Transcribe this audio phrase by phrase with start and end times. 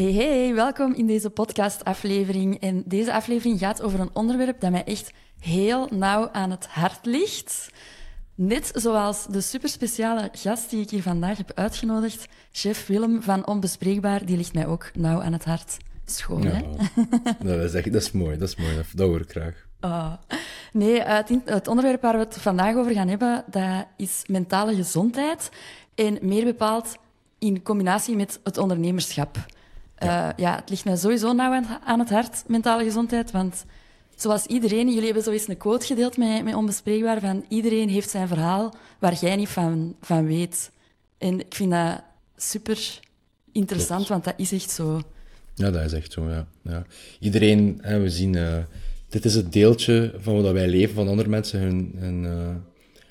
[0.00, 2.60] Hey, hey, welkom in deze podcastaflevering.
[2.60, 7.06] En deze aflevering gaat over een onderwerp dat mij echt heel nauw aan het hart
[7.06, 7.70] ligt.
[8.34, 14.24] Net zoals de superspeciale gast die ik hier vandaag heb uitgenodigd, chef Willem van Onbespreekbaar,
[14.24, 15.76] die ligt mij ook nauw aan het hart.
[16.04, 16.62] Schoon, hè?
[17.44, 18.82] dat, is echt, dat is mooi, dat is mooi.
[18.94, 19.66] Dat hoor ik graag.
[19.80, 20.12] Oh.
[20.72, 25.50] Nee, het, het onderwerp waar we het vandaag over gaan hebben, dat is mentale gezondheid.
[25.94, 26.96] En meer bepaald
[27.38, 29.38] in combinatie met het ondernemerschap.
[30.00, 30.28] Ja.
[30.28, 33.30] Uh, ja, het ligt mij sowieso nauw aan het hart, mentale gezondheid.
[33.30, 33.64] Want
[34.16, 38.10] zoals iedereen, jullie hebben zo eens een quote gedeeld met, met Onbespreekbaar, van iedereen heeft
[38.10, 40.70] zijn verhaal waar jij niet van, van weet.
[41.18, 42.02] En ik vind dat
[42.36, 43.00] super
[43.52, 45.00] interessant, want dat is echt zo.
[45.54, 46.46] Ja, dat is echt zo, ja.
[46.62, 46.84] ja.
[47.18, 48.36] Iedereen, hè, we zien...
[48.36, 48.56] Uh,
[49.08, 51.92] dit is het deeltje van wat wij leven, van andere mensen hun...
[51.96, 52.48] hun uh,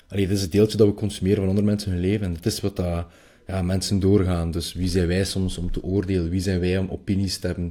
[0.08, 2.26] allee, dit is het deeltje dat we consumeren van andere mensen hun leven.
[2.26, 3.06] En dit is wat dat
[3.50, 4.50] ja, mensen doorgaan.
[4.50, 6.30] Dus wie zijn wij soms om te oordelen?
[6.30, 7.68] Wie zijn wij om opinies te hebben?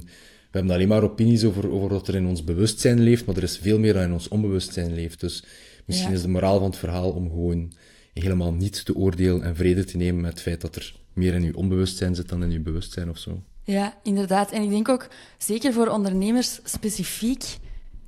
[0.50, 3.42] We hebben alleen maar opinies over, over wat er in ons bewustzijn leeft, maar er
[3.42, 5.20] is veel meer dan in ons onbewustzijn leeft.
[5.20, 5.44] Dus
[5.84, 7.72] misschien is de moraal van het verhaal om gewoon
[8.14, 11.42] helemaal niet te oordelen en vrede te nemen met het feit dat er meer in
[11.42, 13.42] je onbewustzijn zit dan in je bewustzijn of zo.
[13.64, 14.50] Ja, inderdaad.
[14.50, 17.44] En ik denk ook, zeker voor ondernemers specifiek,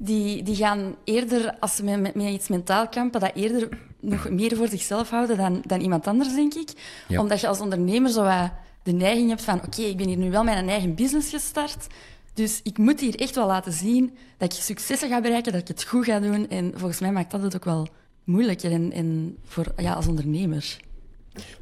[0.05, 3.69] die, die gaan eerder, als ze met, met, iets mentaal kampen, dat eerder
[4.00, 6.70] nog meer voor zichzelf houden dan, dan iemand anders, denk ik.
[7.09, 8.50] Omdat je als ondernemer zo wat
[8.83, 11.86] de neiging hebt van oké, ik ben hier nu wel mijn eigen business gestart,
[12.34, 15.69] dus ik moet hier echt wel laten zien dat ik successen ga bereiken, dat ik
[15.69, 16.48] het goed ga doen.
[16.48, 17.89] En volgens mij maakt dat het ook wel
[18.25, 20.77] moeilijker en, en voor, ja, als ondernemer.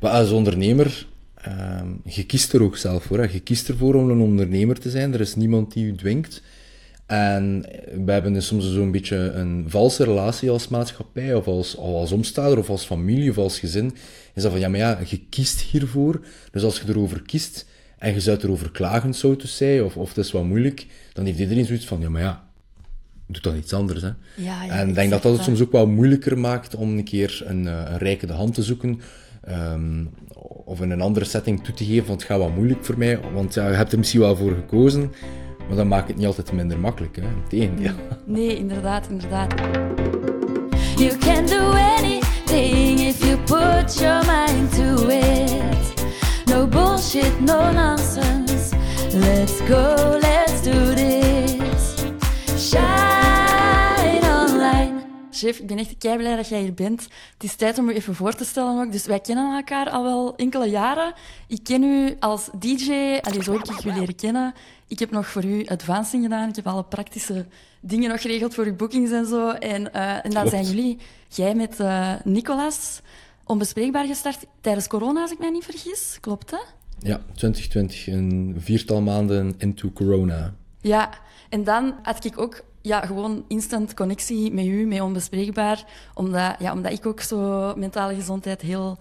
[0.00, 1.06] Maar als ondernemer,
[1.48, 3.19] uh, je kiest er ook zelf voor.
[3.19, 3.32] Hè.
[3.32, 5.14] Je kiest ervoor om een ondernemer te zijn.
[5.14, 6.42] Er is niemand die u dwingt.
[7.11, 7.64] En
[8.05, 12.12] we hebben dus soms zo'n beetje een valse relatie als maatschappij, of als, of als
[12.12, 13.94] omstaander, of als familie, of als gezin.
[14.34, 16.20] Is dat van, ja, maar ja, je kiest hiervoor.
[16.50, 17.66] Dus als je erover kiest,
[17.98, 21.25] en je zou erover klagen, zo te zeggen, of, of het is wat moeilijk, dan
[21.25, 22.44] heeft iedereen zoiets van, ja, maar ja,
[23.27, 24.03] doe dan iets anders.
[24.03, 24.11] Hè.
[24.36, 27.05] Ja, ja, en ik denk dat dat het soms ook wel moeilijker maakt om een
[27.05, 29.00] keer een, eh, een rijke de hand te zoeken,
[29.49, 30.10] um,
[30.65, 33.20] of in een andere setting toe te geven, want het gaat wat moeilijk voor mij,
[33.34, 35.12] want ja, je hebt er misschien wel voor gekozen,
[35.69, 37.16] maar dat maakt het niet altijd minder makkelijk.
[37.16, 37.22] Hè.
[37.22, 37.93] Integendeel.
[38.25, 39.54] Nee, inderdaad, inderdaad.
[40.97, 46.04] You can do anything if you put your mind to it.
[46.44, 48.76] No bullshit, no nonsense.
[49.12, 51.94] Let's go, let's do this.
[52.56, 53.19] Shine.
[55.40, 57.02] Chef, ik ben echt kei blij dat jij hier bent.
[57.32, 58.92] Het is tijd om je even voor te stellen ook.
[58.92, 61.12] Dus wij kennen elkaar al wel enkele jaren.
[61.46, 64.54] Ik ken u als DJ, allee, zo heb ik u leren kennen.
[64.86, 66.48] Ik heb nog voor u advancing gedaan.
[66.48, 67.46] Ik heb alle praktische
[67.80, 69.50] dingen nog geregeld voor uw bookings en zo.
[69.50, 73.00] En, uh, en dan zijn jullie, jij met uh, Nicolas,
[73.44, 76.18] onbespreekbaar gestart tijdens corona, als ik mij niet vergis.
[76.20, 76.60] Klopt, hè?
[76.98, 80.54] Ja, 2020, een viertal maanden into corona.
[80.80, 81.10] Ja,
[81.48, 85.84] en dan had ik ook ja, gewoon instant connectie met u, met onbespreekbaar.
[86.14, 88.98] Omdat, ja, omdat ik ook zo mentale gezondheid heel,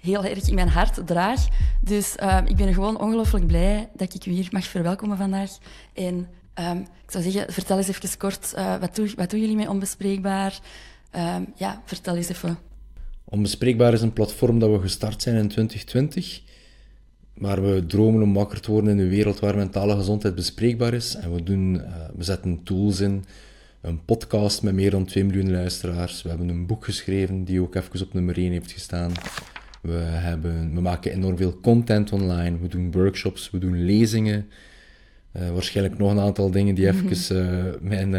[0.00, 1.46] heel erg in mijn hart draag.
[1.80, 5.50] Dus uh, ik ben gewoon ongelooflijk blij dat ik u hier mag verwelkomen vandaag.
[5.92, 9.56] En um, ik zou zeggen, vertel eens even kort, uh, wat, doe, wat doen jullie
[9.56, 10.58] met onbespreekbaar?
[11.16, 12.58] Um, ja, vertel eens even.
[13.24, 16.42] Onbespreekbaar is een platform dat we gestart zijn in 2020.
[17.34, 21.14] Maar we dromen om wakker te worden in een wereld waar mentale gezondheid bespreekbaar is.
[21.14, 21.82] En we, doen, uh,
[22.16, 23.24] we zetten tools in.
[23.80, 26.22] Een podcast met meer dan 2 miljoen luisteraars.
[26.22, 29.12] We hebben een boek geschreven die ook even op nummer 1 heeft gestaan.
[29.80, 32.58] We, hebben, we maken enorm veel content online.
[32.58, 34.48] We doen workshops, we doen lezingen.
[35.36, 38.10] Uh, waarschijnlijk nog een aantal dingen die even uh, mijn,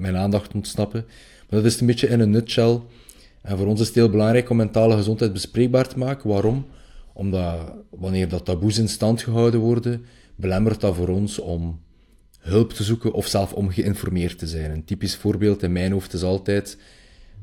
[0.00, 1.04] mijn aandacht ontsnappen.
[1.50, 2.80] Maar dat is een beetje in een nutshell
[3.44, 6.28] en voor ons is het heel belangrijk om mentale gezondheid bespreekbaar te maken.
[6.28, 6.66] Waarom?
[7.14, 10.04] Omdat wanneer dat taboes in stand gehouden worden,
[10.36, 11.80] belemmert dat voor ons om
[12.38, 14.70] hulp te zoeken of zelf om geïnformeerd te zijn.
[14.70, 16.78] Een typisch voorbeeld in mijn hoofd is altijd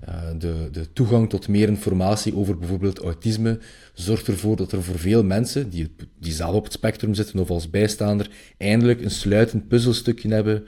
[0.09, 3.59] uh, de, de toegang tot meer informatie over bijvoorbeeld autisme
[3.93, 7.49] zorgt ervoor dat er voor veel mensen die, die zelf op het spectrum zitten of
[7.49, 10.65] als bijstaander eindelijk een sluitend puzzelstukje hebben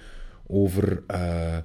[0.48, 1.58] over uh,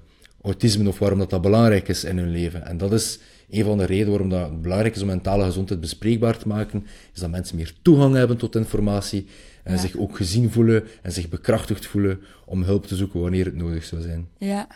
[0.43, 2.67] autisme of waarom dat, dat belangrijk is in hun leven.
[2.67, 3.19] En dat is
[3.51, 6.87] een van de redenen waarom dat het belangrijk is om mentale gezondheid bespreekbaar te maken,
[7.15, 9.27] is dat mensen meer toegang hebben tot informatie
[9.65, 9.81] en ja.
[9.81, 13.85] zich ook gezien voelen en zich bekrachtigd voelen om hulp te zoeken wanneer het nodig
[13.85, 14.29] zou zijn.
[14.39, 14.67] Ja,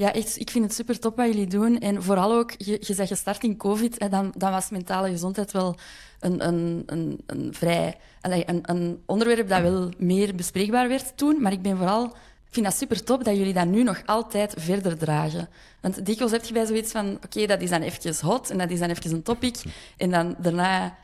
[0.00, 1.78] ja, echt, ik vind het super top wat jullie doen.
[1.78, 5.52] En vooral ook, je, je zegt gestart in COVID, en dan, dan was mentale gezondheid
[5.52, 5.76] wel
[6.20, 7.96] een, een, een, een vrij...
[8.20, 11.42] Een, een onderwerp dat wel meer bespreekbaar werd toen.
[11.42, 12.16] Maar ik ben vooral
[12.50, 15.48] ik vind dat super top dat jullie dat nu nog altijd verder dragen.
[15.80, 18.70] Want dikwijls heb je bij zoiets van, oké, dat is dan eventjes hot en dat
[18.70, 19.62] is dan even een topic.
[19.96, 20.96] En dan daarna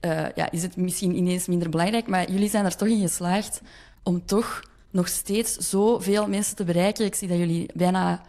[0.00, 3.60] uh, ja, is het misschien ineens minder belangrijk, maar jullie zijn er toch in geslaagd
[4.02, 7.04] om toch nog steeds zoveel mensen te bereiken.
[7.04, 8.22] Ik zie dat jullie bijna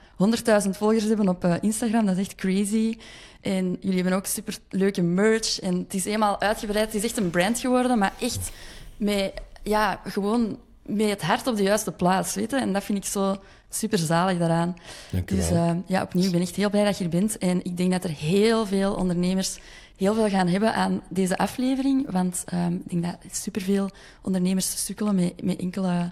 [0.64, 2.06] 100.000 volgers hebben op eh, Instagram.
[2.06, 2.98] Dat is echt crazy.
[3.42, 5.60] En jullie hebben ook super leuke merch.
[5.60, 6.86] En het is eenmaal uitgebreid.
[6.86, 8.52] Het is echt een brand geworden, maar echt
[8.98, 9.34] met,
[9.64, 12.36] ja, gewoon met het hart op de juiste plaats.
[12.36, 12.58] Weet je?
[12.58, 13.38] En dat vind ik zo
[13.70, 14.76] super zalig daaraan.
[15.12, 17.38] Dank dus uh, ja, opnieuw, ik ben echt heel blij dat je er bent.
[17.38, 19.60] En ik denk dat er heel veel ondernemers
[20.00, 22.12] heel veel gaan hebben aan deze aflevering.
[22.12, 23.90] Want um, ik denk dat superveel
[24.22, 26.12] ondernemers sukkelen met, met enkele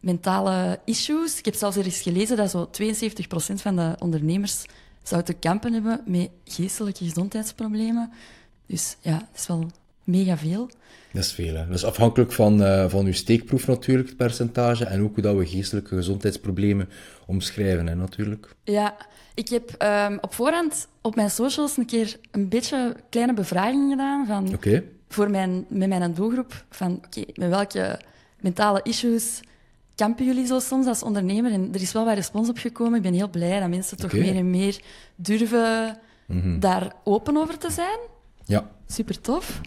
[0.00, 1.38] mentale issues.
[1.38, 4.64] Ik heb zelfs eens gelezen dat zo 72% van de ondernemers
[5.02, 8.12] zou te kampen hebben met geestelijke gezondheidsproblemen.
[8.66, 9.70] Dus ja, dat is wel
[10.04, 10.70] mega veel.
[11.12, 11.54] Dat is veel.
[11.54, 11.66] Hè?
[11.66, 14.84] Dat is afhankelijk van, uh, van uw steekproef natuurlijk, het percentage.
[14.84, 16.88] En ook hoe dat we geestelijke gezondheidsproblemen
[17.26, 18.54] omschrijven, hè, natuurlijk.
[18.64, 18.96] Ja,
[19.34, 24.26] ik heb um, op voorhand op mijn socials een keer een beetje kleine bevraging gedaan.
[24.26, 24.84] Van, okay.
[25.08, 26.64] voor mijn, met mijn doelgroep.
[26.70, 28.00] Van oké, okay, met welke
[28.40, 29.40] mentale issues
[29.94, 31.52] kampen jullie zo soms als ondernemer?
[31.52, 32.94] En er is wel wat respons op gekomen.
[32.94, 34.80] Ik ben heel blij dat mensen toch meer en meer
[35.14, 35.96] durven
[36.60, 37.98] daar open over te zijn.
[38.44, 39.60] Ja, Super tof.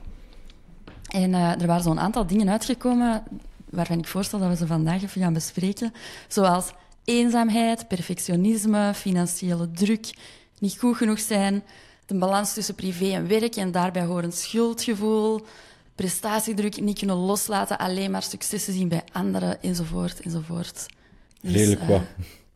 [1.07, 3.23] En eh, er waren zo'n aantal dingen uitgekomen
[3.69, 5.93] waarvan ik voorstel dat we ze vandaag even gaan bespreken.
[6.27, 6.71] Zoals
[7.03, 10.09] eenzaamheid, perfectionisme, financiële druk,
[10.59, 11.63] niet goed genoeg zijn,
[12.05, 15.45] de balans tussen privé en werk en daarbij horend schuldgevoel,
[15.95, 20.85] prestatiedruk, niet kunnen loslaten, alleen maar successen zien bij anderen, enzovoort, enzovoort.
[21.41, 22.01] Dus, redelijk eh, wat.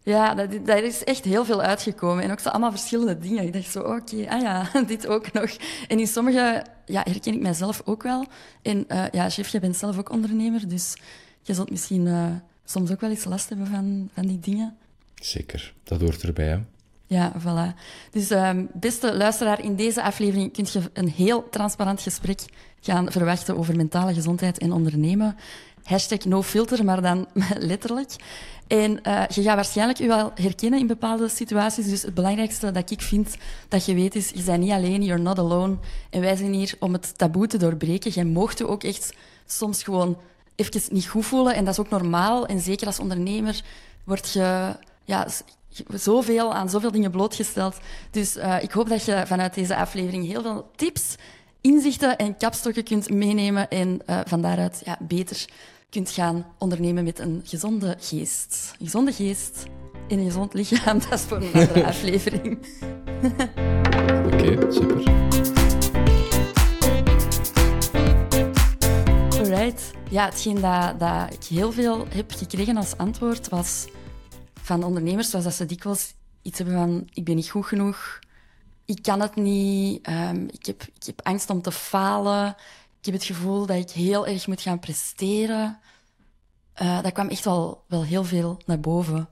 [0.03, 2.23] Ja, dat, daar is echt heel veel uitgekomen.
[2.23, 3.43] En ook zo allemaal verschillende dingen.
[3.43, 5.49] Ik dacht zo, oké, ah ja, dit ook nog.
[5.87, 8.25] En in sommige ja, herken ik mijzelf ook wel.
[8.61, 10.95] En uh, ja, chef, jij bent zelf ook ondernemer, dus
[11.41, 12.25] je zult misschien uh,
[12.65, 14.77] soms ook wel eens last hebben van, van die dingen.
[15.15, 16.47] Zeker, dat hoort erbij.
[16.47, 16.59] Hè?
[17.05, 17.79] Ja, voilà.
[18.11, 22.39] Dus um, beste luisteraar, in deze aflevering kun je een heel transparant gesprek
[22.79, 25.35] gaan verwachten over mentale gezondheid en ondernemen.
[25.83, 27.27] Hashtag no filter, maar dan
[27.71, 28.15] letterlijk.
[28.71, 31.89] En uh, je gaat waarschijnlijk je wel herkennen in bepaalde situaties.
[31.89, 33.35] Dus het belangrijkste dat ik vind
[33.67, 35.77] dat je weet is, je bent niet alleen, you're not alone.
[36.09, 38.11] En wij zijn hier om het taboe te doorbreken.
[38.13, 39.13] Je mocht je ook echt
[39.45, 40.17] soms gewoon
[40.55, 41.55] even niet goed voelen.
[41.55, 42.45] En dat is ook normaal.
[42.45, 43.61] En zeker als ondernemer
[44.03, 45.27] word je ja,
[45.93, 47.77] zoveel aan zoveel dingen blootgesteld.
[48.11, 51.15] Dus uh, ik hoop dat je vanuit deze aflevering heel veel tips,
[51.61, 53.69] inzichten en kapstokken kunt meenemen.
[53.69, 55.45] En uh, van daaruit ja, beter
[55.91, 58.73] kunt gaan ondernemen met een gezonde geest.
[58.79, 59.63] Een gezonde geest
[60.07, 62.57] in een gezond lichaam, dat is voor een andere aflevering.
[64.25, 65.09] Oké, okay, super.
[69.39, 69.91] Alright.
[70.09, 73.87] Ja, hetgeen dat, dat ik heel veel heb gekregen als antwoord was
[74.61, 78.19] van ondernemers, was dat ze dikwijls iets hebben van ik ben niet goed genoeg,
[78.85, 82.55] ik kan het niet, um, ik, heb, ik heb angst om te falen,
[83.01, 85.79] ik heb het gevoel dat ik heel erg moet gaan presteren.
[86.81, 89.29] Uh, dat kwam echt wel, wel heel veel naar boven.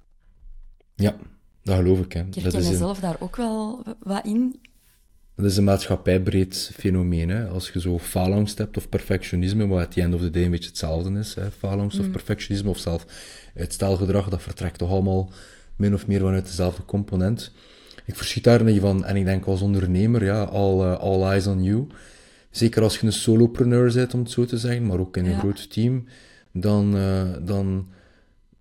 [0.96, 1.16] Ja,
[1.64, 2.14] dat geloof ik.
[2.14, 2.20] Hè.
[2.20, 4.60] Ik dat herken mezelf daar ook wel wat in.
[5.36, 7.30] Dat is een maatschappijbreed fenomeen.
[7.30, 7.48] Hè.
[7.48, 10.52] Als je zo faalangst hebt of perfectionisme, wat at the end of the day een
[10.52, 11.52] beetje hetzelfde is, hè.
[11.52, 12.06] faalangst Mm.
[12.06, 13.06] of perfectionisme, of zelf
[13.56, 15.32] uitstelgedrag, dat vertrekt toch allemaal
[15.76, 17.52] min of meer vanuit dezelfde component.
[18.06, 21.48] Ik verschiet daar niet van, en ik denk als ondernemer, ja, all, uh, all eyes
[21.48, 21.88] on you.
[22.52, 25.32] Zeker als je een solopreneur bent, om het zo te zeggen, maar ook in een
[25.32, 25.38] Ja.
[25.40, 26.06] groot team,
[26.54, 27.88] dan, uh, dan,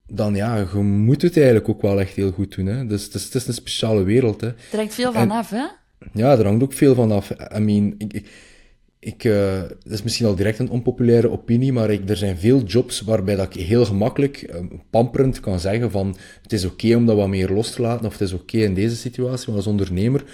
[0.07, 2.67] dan ja, je moet het eigenlijk ook wel echt heel goed doen.
[2.67, 2.87] Hè.
[2.87, 4.41] Dus het is, het is een speciale wereld.
[4.41, 4.47] Hè.
[4.49, 5.65] Er hangt veel En- van af, hè?
[6.13, 7.31] Ja, er hangt ook veel van af.
[7.57, 8.29] I mean, ik, ik,
[8.99, 12.63] ik, eh, dat is misschien al direct een onpopulaire opinie, maar ik, er zijn veel
[12.63, 17.07] jobs waarbij dat ik heel gemakkelijk, eh, pamperend kan zeggen van het is oké om
[17.07, 19.67] dat wat meer los te laten, of het is oké in deze situatie, maar als
[19.67, 20.25] ondernemer,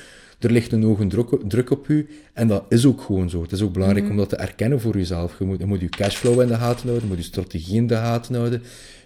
[0.44, 3.42] er ligt een hoge druk, druk op u, en dat is ook gewoon zo.
[3.42, 5.38] Het is ook belangrijk om dat te erkennen voor jezelf.
[5.38, 7.86] Je moet, je moet je cashflow in de gaten houden, je moet je strategie in
[7.86, 8.62] de gaten houden,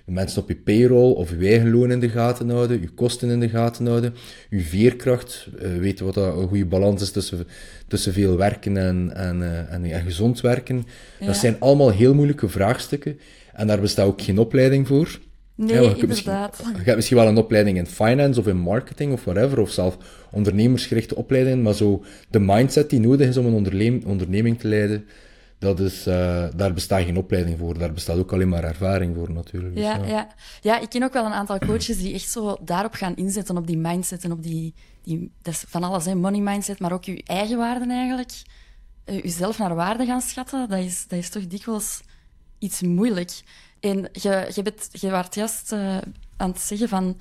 [0.06, 3.30] je mensen op je payroll of je eigen loon in de gaten houden, je kosten
[3.30, 4.14] in de gaten houden,
[4.50, 7.46] je veerkracht, eh, weten wat dat een goede balans is tussen,
[7.86, 10.86] tussen veel werken en, en, eh, en, en gezond werken.
[11.20, 11.26] Ja.
[11.26, 13.18] Dat zijn allemaal heel moeilijke vraagstukken
[13.52, 15.18] en daar bestaat ook geen opleiding voor.
[15.58, 16.62] Nee, Ja, inderdaad.
[16.64, 19.96] Je hebt misschien wel een opleiding in finance of in marketing of whatever, of zelf
[20.30, 25.04] ondernemersgerichte opleidingen, maar zo de mindset die nodig is om een onderneming te leiden,
[25.58, 27.78] dat is, eh, daar bestaat geen opleiding voor.
[27.78, 29.74] Daar bestaat ook alleen maar ervaring voor natuurlijk.
[29.74, 30.28] Dus, Ja, ja.
[30.60, 33.66] ja, ik ken ook wel een aantal coaches die echt zo daarop gaan inzetten, op
[33.66, 34.74] die mindset en op die...
[35.02, 38.32] die dat is van alles, hè, money mindset, maar ook je eigen waarden eigenlijk.
[39.04, 42.00] Eh, Jezelf naar waarde gaan schatten, dat is, dat is toch dikwijls
[42.58, 43.30] iets moeilijk.
[43.80, 45.96] En je, je, bent, je waart juist eh,
[46.36, 47.20] aan het zeggen van...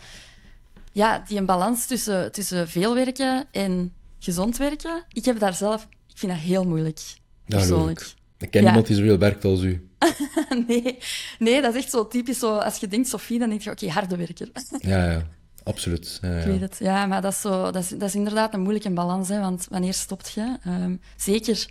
[0.92, 5.04] Ja, die een balans tussen, tussen veel werken en gezond werken.
[5.12, 5.88] Ik heb daar zelf...
[6.08, 7.00] Ik vind dat heel moeilijk,
[7.46, 8.00] persoonlijk.
[8.00, 8.14] ik.
[8.38, 8.68] Ik ken Ja.
[8.68, 9.90] niemand die zoveel werkt als u.
[10.68, 10.98] nee,
[11.40, 12.40] nee, dat is echt zo typisch.
[12.40, 14.50] Zo, als je denkt Sophie, dan denk je, oké, harde werker.
[14.80, 15.28] Ja, ja.
[15.64, 16.18] Absoluut.
[16.22, 16.76] Ja, Ik weet het.
[16.80, 19.30] Ja, maar dat is, zo, dat is, dat is inderdaad een moeilijke balans.
[19.30, 20.58] Hè, want wanneer stopt je?
[20.64, 21.68] Ehm, zeker...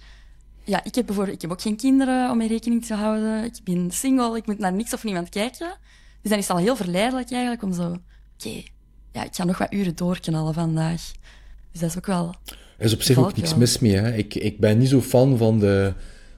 [0.66, 3.44] Ja, ik heb bijvoorbeeld ik heb ook geen kinderen om mee rekening te houden.
[3.44, 5.76] Ik ben single, ik moet naar niks of niemand kijken.
[6.22, 7.96] Dus dan is het al heel verleidelijk eigenlijk om zo...
[8.38, 8.62] Oké,
[9.12, 11.12] ja, ik ga nog wat uren doorknallen vandaag.
[11.72, 12.34] Dus dat is ook wel...
[12.78, 13.96] Er is op zich ook niks mis mee.
[13.96, 14.14] Hè.
[14.14, 15.92] Ik, ik ben niet zo fan van de,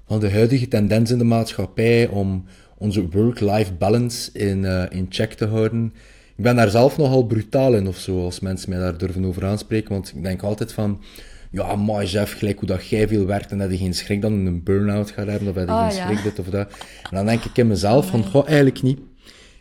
[0.07, 2.45] van de huidige tendens in de maatschappij om
[2.77, 5.95] onze work-life balance in, eh, in check te houden.
[6.37, 9.47] Ik ben daar zelf nogal brutaal in of zo, als mensen mij daar durven over
[9.47, 9.91] aanspreken.
[9.91, 11.03] Want ik denk altijd van,
[11.51, 14.33] ja, maar Jeff, gelijk hoe dat jij veel werkt en dat je geen schrik dan
[14.33, 16.07] een burn-out gaat hebben, of dat je Oh, geen ja.
[16.07, 16.69] schrik dit of dat.
[17.11, 18.99] En dan denk ik in mezelf van, goh, eigenlijk niet.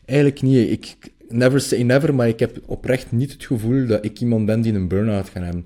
[0.05, 0.69] Eigenlijk niet.
[0.69, 0.95] Ik,
[1.29, 4.73] never say never, maar ik heb oprecht niet het gevoel dat ik iemand ben die
[4.73, 5.65] een burn-out gaat hebben.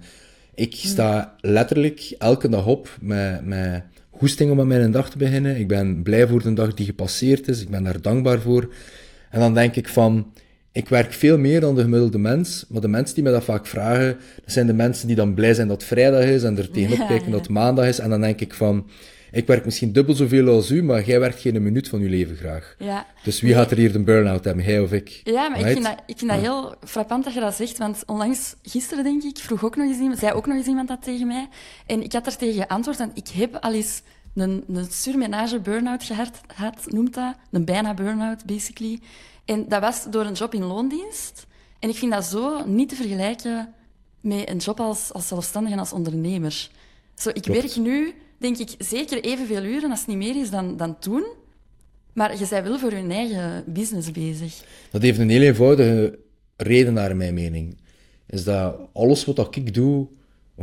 [0.55, 5.59] Ik sta letterlijk elke dag op met, met goesting om aan mijn dag te beginnen.
[5.59, 7.61] Ik ben blij voor de dag die gepasseerd is.
[7.61, 8.73] Ik ben daar dankbaar voor.
[9.29, 10.33] En dan denk ik van,
[10.71, 13.67] ik werk veel meer dan de gemiddelde mens, maar de mensen die mij dat vaak
[13.67, 16.71] vragen, dat zijn de mensen die dan blij zijn dat het vrijdag is en er
[16.71, 17.31] tegenop kijken ja.
[17.31, 17.99] dat het maandag is.
[17.99, 18.87] En dan denk ik van,
[19.31, 22.35] ik werk misschien dubbel zoveel als u, maar jij werkt geen minuut van uw leven
[22.35, 22.75] graag.
[22.79, 25.21] Ja, Dus wie gaat er hier een burn-out hebben, hij of ik?
[25.23, 27.77] Ja, maar ik vind, dat, ik vind dat heel frappant dat je dat zegt.
[27.77, 30.87] Want onlangs, gisteren denk ik, vroeg ook nog eens iemand, zei ook nog eens iemand
[30.87, 31.47] dat tegen mij.
[31.85, 34.01] En ik had er tegen geantwoord, want ik heb al eens
[34.35, 37.35] een, een surmenage burn-out gehad, had, noemt dat.
[37.51, 38.99] Een bijna burn-out, basically.
[39.45, 41.45] En dat was door een job in loondienst.
[41.79, 43.73] En ik vind dat zo niet te vergelijken
[44.21, 46.69] met een job als, als zelfstandige en als ondernemer.
[47.15, 47.61] Zo, ik Klopt.
[47.61, 51.23] werk nu, denk ik, zeker evenveel uren, als het niet meer is dan, dan toen.
[52.13, 54.63] Maar je bent wel voor je eigen business bezig.
[54.91, 56.19] Dat heeft een heel eenvoudige
[56.55, 57.77] reden naar mijn mening.
[58.27, 60.07] Is dat alles wat ik doe,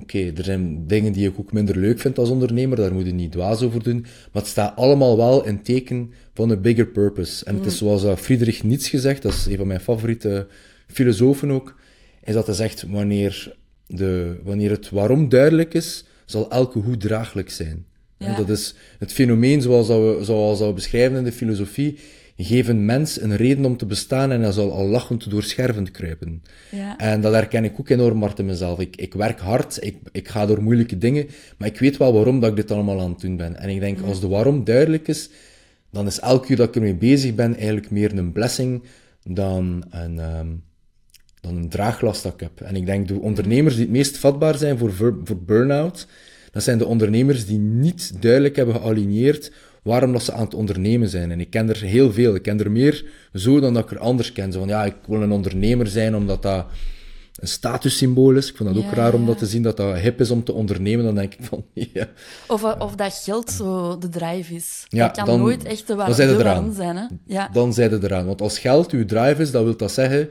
[0.01, 3.13] oké, er zijn dingen die ik ook minder leuk vind als ondernemer, daar moet je
[3.13, 7.45] niet dwaas over doen, maar het staat allemaal wel in teken van een bigger purpose.
[7.45, 10.47] En het is zoals dat Friedrich Nietzsche gezegd, dat is een van mijn favoriete
[10.87, 11.81] filosofen ook,
[12.25, 17.51] is dat hij zegt, wanneer, de, wanneer het waarom duidelijk is, zal elke hoe draaglijk
[17.51, 17.87] zijn.
[18.19, 18.37] Ja.
[18.37, 21.99] Dat is het fenomeen zoals, dat we, zoals dat we beschrijven in de filosofie.
[22.41, 25.91] Geef een mens een reden om te bestaan en hij zal al lachend door scherven
[25.91, 26.43] kruipen.
[26.71, 26.97] Ja.
[26.97, 28.79] En dat herken ik ook enorm hard in mezelf.
[28.79, 32.41] Ik, ik werk hard, ik, ik ga door moeilijke dingen, maar ik weet wel waarom
[32.41, 33.57] dat ik dit allemaal aan het doen ben.
[33.57, 35.31] En ik denk, als de waarom duidelijk is,
[35.91, 38.83] dan is elk uur dat ik ermee bezig ben eigenlijk meer een blessing
[39.25, 40.49] dan een, ehm,
[41.41, 42.61] dan een draaglast dat ik heb.
[42.61, 46.07] En ik denk, de ondernemers die het meest vatbaar zijn voor, voor burn-out,
[46.51, 49.53] dat zijn de ondernemers die niet duidelijk hebben gealigneerd
[49.89, 51.31] waarom dat ze aan het ondernemen zijn.
[51.31, 52.35] En ik ken er heel veel.
[52.35, 53.05] Ik ken er meer
[53.35, 54.53] zo dan dat ik er anders ken.
[54.53, 56.67] Zo van, ja, ik wil een ondernemer zijn omdat dat
[57.35, 58.51] een statussymbool is.
[58.51, 60.53] Ik vind dat ook raar om dat te zien, dat dat hip is om te
[60.53, 61.05] ondernemen.
[61.05, 62.07] Dan denk ik van, ja,
[62.49, 64.85] Of, of dat geld zo de drive is.
[64.89, 66.75] Ja, dat kan dan- nooit echt de, waar, zijn eraan.
[66.77, 67.05] Hè?
[67.27, 67.49] Ja.
[67.53, 68.27] dan zijn ze eraan.
[68.27, 70.31] Want als geld uw drive is, dan wil dat zeggen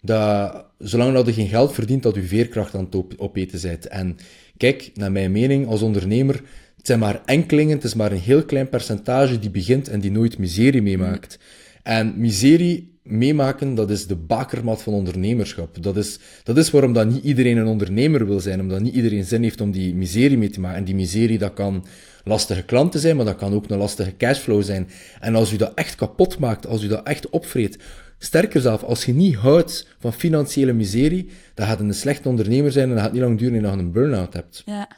[0.00, 3.88] dat zolang dat je geen geld verdient, dat je veerkracht aan het op- opeten bent.
[3.88, 4.16] En
[4.56, 6.42] kijk, naar mijn mening als ondernemer,
[6.84, 10.10] het zijn maar enkelingen, het is maar een heel klein percentage die begint en die
[10.10, 11.38] nooit miserie meemaakt.
[11.82, 15.82] En miserie meemaken, dat is de bakermat van ondernemerschap.
[15.82, 19.24] Dat is, dat is waarom dat niet iedereen een ondernemer wil zijn, omdat niet iedereen
[19.24, 20.78] zin heeft om die miserie mee te maken.
[20.78, 21.86] En die miserie, dat kan
[22.24, 24.88] lastige klanten zijn, maar dat kan ook een lastige cashflow zijn.
[25.20, 27.78] En als u dat echt kapot maakt, als u dat echt opvreet,
[28.18, 32.88] sterker zelf, als je niet houdt van financiële miserie, dan gaat een slechte ondernemer zijn
[32.88, 34.62] en dan gaat niet lang duren voordat je een burn-out hebt.
[34.66, 34.88] Ja,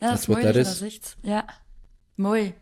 [0.00, 0.92] ja dat is mooi dat that je dat is.
[0.92, 1.16] zegt.
[1.20, 1.44] Ja,
[2.14, 2.54] mooi.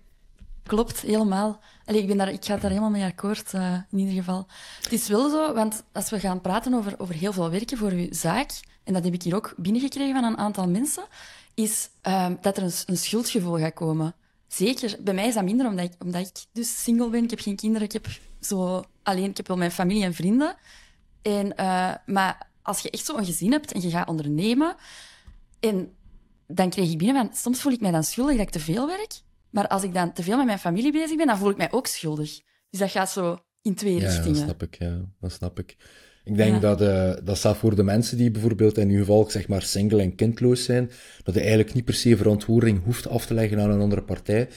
[0.62, 1.60] Klopt, helemaal.
[1.84, 4.46] Allee, ik, ben daar, ik ga daar helemaal mee akkoord, eh, in ieder geval.
[4.82, 7.90] Het is wel zo, want als we gaan praten over, over heel veel werken voor
[7.90, 11.04] uw zaak, en dat heb ik hier ook binnengekregen van een aantal mensen,
[11.54, 14.14] is ehm, dat er een, een schuldgevoel gaat komen.
[14.46, 17.40] Zeker, bij mij is dat minder, omdat ik, omdat ik dus single ben, ik heb
[17.40, 18.06] geen kinderen, ik heb
[18.40, 20.56] zo alleen, ik heb wel mijn familie en vrienden.
[21.22, 24.76] En, eh, maar als je echt zo een gezin hebt en je gaat ondernemen,
[25.60, 25.92] en
[26.48, 28.86] dan kreeg ik binnen van, soms voel ik mij dan schuldig dat ik te veel
[28.86, 29.12] werk.
[29.50, 31.72] Maar als ik dan te veel met mijn familie bezig ben, dan voel ik mij
[31.72, 32.40] ook schuldig.
[32.70, 34.36] Dus dat gaat zo in twee Ja, dat richtingen.
[34.36, 34.76] snap ik.
[34.78, 35.76] Ja, dat snap ik.
[36.24, 36.60] Ik denk Ja.
[36.60, 40.02] dat eh, dat staat voor de mensen die bijvoorbeeld in uw geval zeg maar single
[40.02, 40.90] en kindloos zijn,
[41.22, 44.48] dat je eigenlijk niet per se verantwoording hoeft af te leggen aan een andere partij.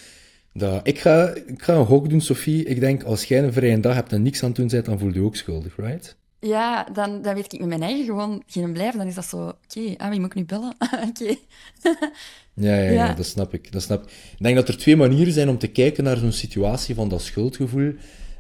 [0.54, 2.64] Dat, ik, ga, ik ga een gok doen, Sophie.
[2.64, 5.00] Ik denk, als jij een vrije dag hebt en niks aan het doen bent, dan
[5.00, 6.18] voel je je ook schuldig, right?
[6.42, 8.98] Ja, dan, dan weet ik met mijn eigen gewoon geen blijven.
[8.98, 10.76] Dan is dat zo, oké, ah, wie moet ik nu bellen?
[11.10, 11.36] oké.
[12.54, 13.14] Ja, ja, ja, Ja.
[13.14, 13.72] dat snap ik.
[13.72, 14.10] Dat snap ik.
[14.10, 17.22] Ik denk dat er twee manieren zijn om te kijken naar zo'n situatie van dat
[17.22, 17.94] schuldgevoel.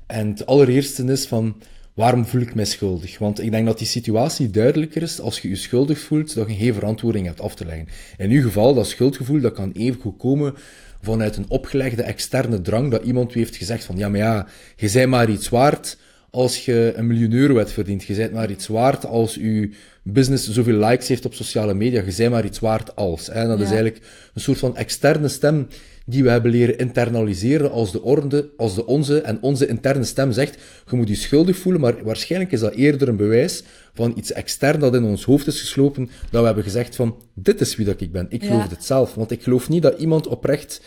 [0.08, 1.56] En het allereerste is van,
[1.94, 3.18] waarom voel ik mij schuldig?
[3.18, 6.56] Want ik denk dat die situatie duidelijker is als je je schuldig voelt, dat je
[6.56, 7.88] geen verantwoording hebt af te leggen.
[8.18, 10.54] In uw geval, dat schuldgevoel, dat kan even goed komen
[11.02, 14.90] vanuit een opgelegde externe drang dat iemand u heeft gezegd van, ja, maar ja, je
[14.90, 15.98] zei maar iets waard
[16.32, 18.04] als je een miljoen euro hebt verdiend.
[18.04, 19.70] Je bent maar iets waard als je
[20.04, 22.04] business zoveel likes heeft op sociale media.
[22.06, 23.30] Je bent maar iets waard als.
[23.30, 24.00] En dat is eigenlijk
[24.34, 25.68] een soort van externe stem
[26.06, 29.22] die we hebben leren internaliseren als de, orde, als de onze.
[29.22, 30.58] En onze interne stem zegt,
[30.90, 34.80] je moet je schuldig voelen, maar waarschijnlijk is dat eerder een bewijs van iets extern
[34.80, 38.02] dat in ons hoofd is geslopen, dat we hebben gezegd van, dit is wie dat
[38.02, 38.26] ik ben.
[38.30, 39.14] Ik geloof het zelf.
[39.16, 40.82] Want ik geloof niet dat iemand oprecht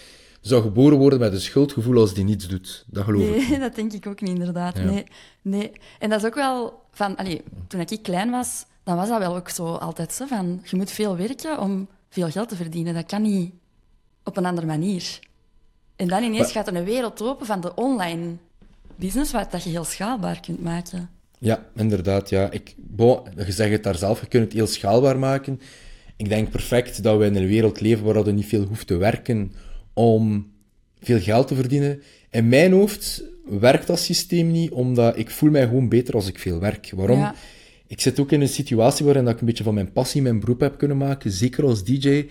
[0.47, 2.85] zou geboren worden met een schuldgevoel als die niets doet.
[2.87, 3.61] Dat geloof nee, ik niet.
[3.69, 4.75] dat denk ik ook niet, inderdaad.
[4.75, 5.05] Nee,
[5.43, 5.71] nee.
[5.99, 7.17] En dat is ook wel van...
[7.17, 10.61] Allee, toen ik klein was, dan was dat wel ook zo altijd zo van...
[10.65, 12.95] Je moet veel werken om veel geld te verdienen.
[12.95, 13.53] Dat kan niet
[14.25, 15.19] op een andere manier.
[15.97, 18.37] En dan ineens gaat er een wereld open van de online
[18.97, 21.11] business, waar dat je heel schaalbaar kunt maken.
[21.39, 22.29] Ja, inderdaad.
[22.29, 22.51] Ja.
[22.51, 25.61] Ik, bon, je zegt het daar zelf, je kunt het heel schaalbaar maken.
[26.17, 28.97] Ik denk perfect dat we in een wereld leven waar we niet veel hoeft te
[28.97, 29.53] werken
[29.95, 30.53] om
[31.01, 32.03] veel geld te verdienen.
[32.31, 36.39] In mijn hoofd werkt dat systeem niet, omdat ik voel mij gewoon beter als ik
[36.39, 36.93] veel werk.
[36.95, 37.19] Waarom?
[37.19, 37.35] Ja.
[37.87, 40.41] Ik zit ook in een situatie waarin dat ik een beetje van mijn passie mijn
[40.41, 42.27] beroep heb kunnen maken, zeker als DJ.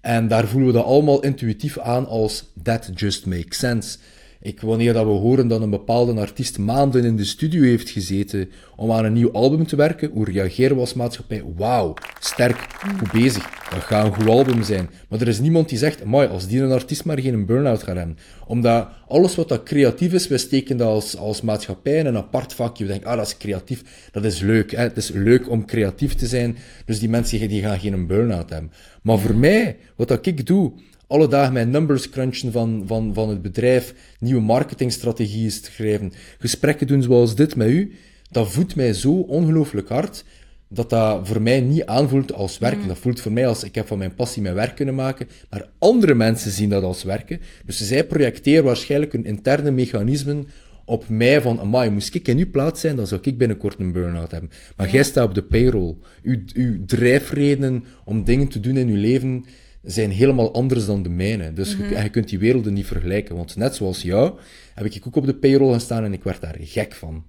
[0.00, 3.98] En daar voelen we dat allemaal intuïtief aan als that just makes sense.
[4.44, 8.50] Ik, wanneer dat we horen dat een bepaalde artiest maanden in de studio heeft gezeten
[8.76, 11.42] om aan een nieuw album te werken, hoe reageren we als maatschappij?
[11.56, 12.66] Wauw, sterk,
[12.98, 13.50] goed bezig.
[13.70, 14.90] Dat gaat een goed album zijn.
[15.08, 17.96] Maar er is niemand die zegt, mooi, als die een artiest maar geen burn-out gaat
[17.96, 18.18] hebben.
[18.46, 22.52] Omdat alles wat dat creatief is, wij steken dat als, als maatschappij in een apart
[22.52, 22.84] vakje.
[22.84, 24.08] We denken, ah, dat is creatief.
[24.12, 24.70] Dat is leuk.
[24.70, 24.82] Hè?
[24.82, 26.56] Het is leuk om creatief te zijn.
[26.84, 28.72] Dus die mensen die gaan geen burn-out hebben.
[29.02, 30.72] Maar voor mij, wat dat ik doe,
[31.14, 37.02] alle dagen mijn numbers crunchen van, van, van het bedrijf, nieuwe marketingstrategieën schrijven, gesprekken doen
[37.02, 37.92] zoals dit met u,
[38.30, 40.24] dat voedt mij zo ongelooflijk hard,
[40.68, 42.88] dat dat voor mij niet aanvoelt als werken.
[42.88, 45.68] Dat voelt voor mij als ik heb van mijn passie mijn werk kunnen maken, maar
[45.78, 47.40] andere mensen zien dat als werken.
[47.64, 50.46] Dus zij projecteren waarschijnlijk een interne mechanismen
[50.84, 53.92] op mij van, amai, moest ik in uw plaats zijn, dan zou ik binnenkort een
[53.92, 54.50] burn-out hebben.
[54.76, 55.96] Maar jij staat op de payroll.
[56.22, 59.44] Uw, uw drijfredenen om dingen te doen in uw leven
[59.84, 61.52] zijn helemaal anders dan de mijne.
[61.52, 63.36] Dus je, je kunt die werelden niet vergelijken.
[63.36, 64.38] Want net zoals jou,
[64.74, 67.24] heb ik ook op de payroll gestaan en ik werd daar gek van.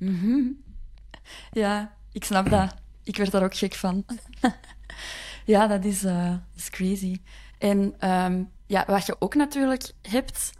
[1.51, 2.75] Ja, ik snap dat.
[3.03, 4.05] Ik werd daar ook gek van.
[5.45, 7.17] ja, dat is, eh, dat is crazy.
[7.57, 10.51] En ehm, ja, wat je ook natuurlijk hebt,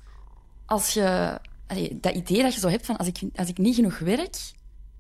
[0.65, 1.39] als je...
[1.67, 4.37] allee, dat idee dat je zo hebt van, als ik, als ik niet genoeg werk,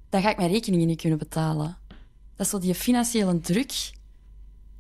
[0.09, 1.77] dan ga ik mijn rekeningen niet kunnen betalen.
[2.35, 3.91] Dat is zo die financiële druk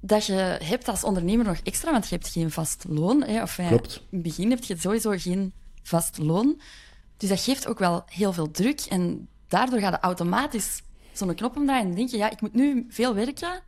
[0.05, 3.23] dat je hebt als ondernemer nog extra, want je hebt geen vast loon.
[3.23, 3.95] Hè, of Klopt.
[3.95, 6.61] In het begin heb je sowieso geen vast loon.
[7.17, 8.81] Dus dat geeft ook wel heel veel druk.
[8.89, 10.81] En daardoor gaat je automatisch
[11.13, 13.61] zo'n knop omdraaien en denk je, ja, ik moet nu veel werken,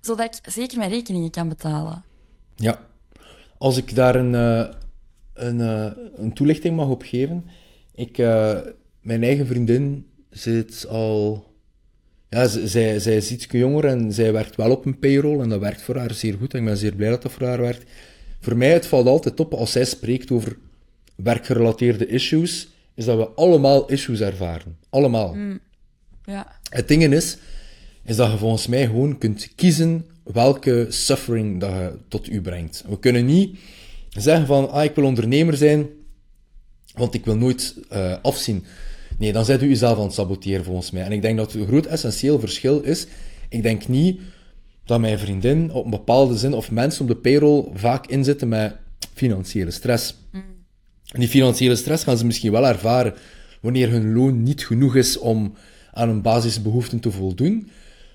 [0.00, 2.04] zodat ik zeker mijn rekeningen kan betalen.
[2.56, 2.80] Ja.
[3.58, 4.74] Als ik daar een, eh,
[5.34, 7.44] een, eh, een toelichting mag op geven.
[7.94, 8.58] Ik, eh,
[9.00, 11.50] mijn eigen vriendin zit al...
[12.32, 15.60] Ja, zij, zij is iets jonger en zij werkt wel op een payroll en dat
[15.60, 16.54] werkt voor haar zeer goed.
[16.54, 17.90] En ik ben zeer blij dat dat voor haar werkt.
[18.40, 20.56] Voor mij, het valt altijd op als zij spreekt over
[21.14, 24.76] werkgerelateerde issues, is dat we allemaal issues ervaren.
[24.90, 25.36] Allemaal.
[26.24, 27.36] Ja, Het ding is,
[28.04, 32.84] is dat je volgens mij gewoon kunt kiezen welke suffering dat je tot u brengt.
[32.88, 33.58] We kunnen niet
[34.08, 35.86] zeggen van, ah, ik wil ondernemer zijn,
[36.94, 38.64] want ik wil nooit eh, afzien.
[39.18, 41.02] Nee, dan zijt u jezelf aan het saboteren volgens mij.
[41.02, 43.06] En ik denk dat het een groot essentieel verschil is.
[43.48, 44.20] Ik denk niet
[44.84, 48.76] dat mijn vriendin op een bepaalde zin, of mensen op de payroll, vaak inzitten met
[49.14, 50.14] financiële stress.
[51.12, 53.14] En die financiële stress gaan ze misschien wel ervaren
[53.60, 55.54] wanneer hun loon niet genoeg is om
[55.92, 57.70] aan hun basisbehoeften te voldoen.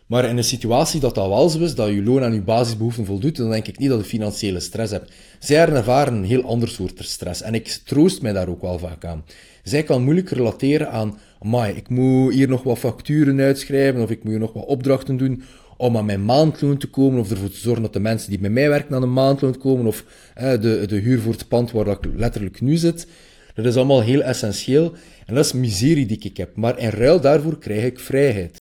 [0.07, 3.05] Maar in een situatie dat dat wel zo is, dat je loon aan je basisbehoeften
[3.05, 5.11] voldoet, dan denk ik niet dat je financiële stress hebt.
[5.39, 7.41] Zij ervaren een heel ander soort stress.
[7.41, 9.23] En ik troost mij daar ook wel vaak aan.
[9.63, 14.23] Zij kan moeilijk relateren aan, amai, ik moet hier nog wat facturen uitschrijven, of ik
[14.23, 15.43] moet hier nog wat opdrachten doen
[15.77, 18.49] om aan mijn maandloon te komen, of ervoor te zorgen dat de mensen die bij
[18.49, 21.87] mij werken aan een maandloon komen, of eh, de, de huur voor het pand waar
[21.87, 23.07] ik letterlijk nu zit.
[23.55, 24.93] Dat is allemaal heel essentieel.
[25.25, 26.55] En dat is miserie die ik heb.
[26.55, 28.61] Maar in ruil daarvoor krijg ik vrijheid.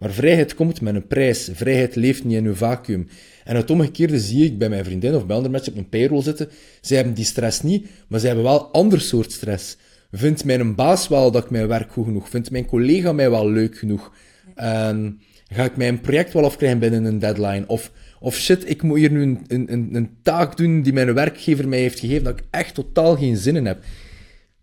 [0.00, 1.50] Maar vrijheid komt met een prijs.
[1.52, 3.08] Vrijheid leeft niet in een vacuüm.
[3.44, 6.22] En het omgekeerde zie ik bij mijn vriendin of bij andere mensen op een payroll
[6.22, 6.48] zitten.
[6.80, 9.76] Zij hebben die stress niet, maar zij hebben wel ander soort stress.
[10.12, 12.28] Vindt mijn baas wel dat ik mijn werk goed genoeg?
[12.28, 14.12] Vindt mijn collega mij wel leuk genoeg?
[14.54, 17.64] En ga ik mijn project wel afkrijgen binnen een deadline?
[17.66, 21.68] Of, of shit, ik moet hier nu een, een, een taak doen die mijn werkgever
[21.68, 23.82] mij heeft gegeven dat ik echt totaal geen zin in heb.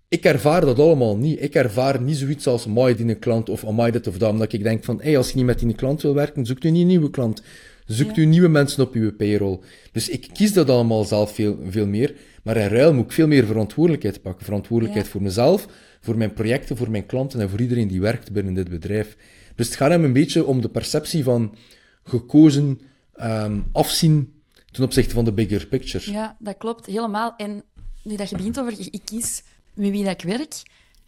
[0.10, 1.42] Ik ervaar dat allemaal niet.
[1.42, 4.32] Ik ervaar niet zoiets als, amai, die een klant, of amai, dit of dat.
[4.32, 6.70] Omdat ik denk van, hey, als je niet met die klant wil werken, zoek je
[6.70, 7.42] niet een nieuwe klant.
[7.86, 9.60] Zoekt u nieuwe mensen op uw payroll.
[9.92, 12.16] Dus ik kies dat allemaal zelf veel, veel meer.
[12.44, 14.46] Maar in ruil moet ik veel meer verantwoordelijkheid pakken.
[14.46, 15.68] Verantwoordelijkheid voor mezelf,
[16.02, 19.18] voor mijn projecten, voor mijn klanten en voor iedereen die werkt binnen dit bedrijf.
[19.56, 21.56] Dus het gaat hem een beetje om de perceptie van
[22.04, 22.80] gekozen
[23.22, 24.34] um, afzien
[24.72, 26.12] ten opzichte van de bigger picture.
[26.12, 27.34] Ja, dat klopt helemaal.
[27.38, 27.64] En
[28.04, 29.44] nu dat je begint over ik kies
[29.78, 30.62] met wie dat ik werk,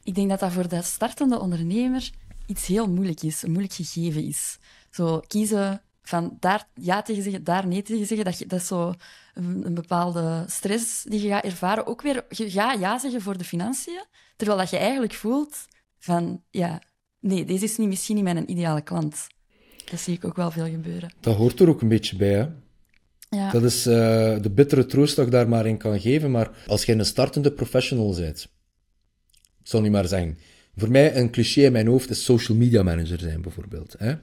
[0.04, 2.10] ik denk dat dat voor de startende ondernemer
[2.46, 4.58] iets heel moeilijk is, een moeilijk gegeven is.
[4.90, 8.68] Zo kiezen van daar ja tegen zeggen, daar nee tegen zeggen, dat, je, dat is
[8.68, 8.94] zo
[9.34, 11.88] een, een, bepaalde stress die je gaat ervaren.
[11.88, 14.04] Ook weer, je gaat ja zeggen voor de financiën,
[14.36, 15.58] terwijl dat je eigenlijk voelt
[16.00, 16.82] van, ja,
[17.20, 19.28] nee, deze is niet, misschien niet mijn ideale klant.
[19.92, 21.14] Dat zie ik ook wel veel gebeuren.
[21.20, 22.48] Dat hoort er ook een beetje bij, hè?
[23.30, 23.52] Ja.
[23.52, 23.94] Dat is uh,
[24.42, 26.32] de bittere troost dat ik daar maar in kan geven.
[26.32, 28.48] Maar als jij een startende professional bent,
[29.70, 30.38] zal niet maar zeggen.
[30.76, 33.96] Voor mij een cliché in mijn hoofd is social media manager zijn, bijvoorbeeld.
[33.98, 34.14] Hè?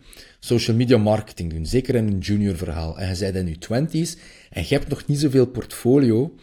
[0.41, 2.99] Social media marketing doen, zeker in een junior verhaal.
[2.99, 4.17] En je bent in je twenties
[4.51, 6.35] en je hebt nog niet zoveel portfolio,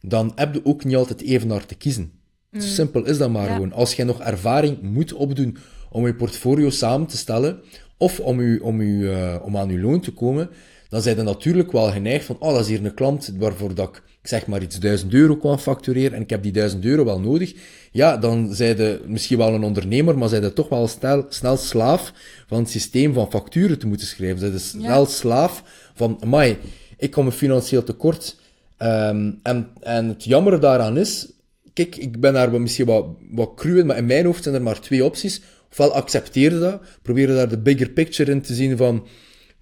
[0.00, 2.12] dan heb je ook niet altijd even naar te kiezen.
[2.50, 2.60] Mm.
[2.60, 3.72] Simpel is dat maar gewoon.
[3.72, 5.56] Als jij nog ervaring moet opdoen
[5.90, 7.60] om je portfolio samen te stellen,
[7.96, 10.50] of om, u, om, u, uh, om aan uw loon te komen,
[10.88, 13.88] dan zijn je natuurlijk wel geneigd van, oh, dat is hier een klant waarvoor dat
[13.88, 17.04] ik, ik zeg maar iets, duizend euro kan factureren en ik heb die duizend euro
[17.04, 17.54] wel nodig.
[17.92, 21.56] Ja, dan zijn je misschien wel een ondernemer, maar zijn je toch wel snel, snel
[21.56, 22.12] slaaf
[22.46, 24.38] van het systeem van facturen te moeten schrijven.
[24.38, 25.62] Zijn je snel slaaf
[25.94, 26.56] van, amai,
[26.96, 28.36] ik kom een financieel tekort.
[28.78, 31.32] Um, en, en het jammer daaraan is,
[31.72, 34.62] kijk, ik ben daar misschien wat, wat cru in, maar in mijn hoofd zijn er
[34.62, 35.42] maar twee opties.
[35.70, 39.06] Ofwel accepteer dat, probeer daar de bigger picture in te zien van,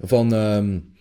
[0.01, 0.94] van um,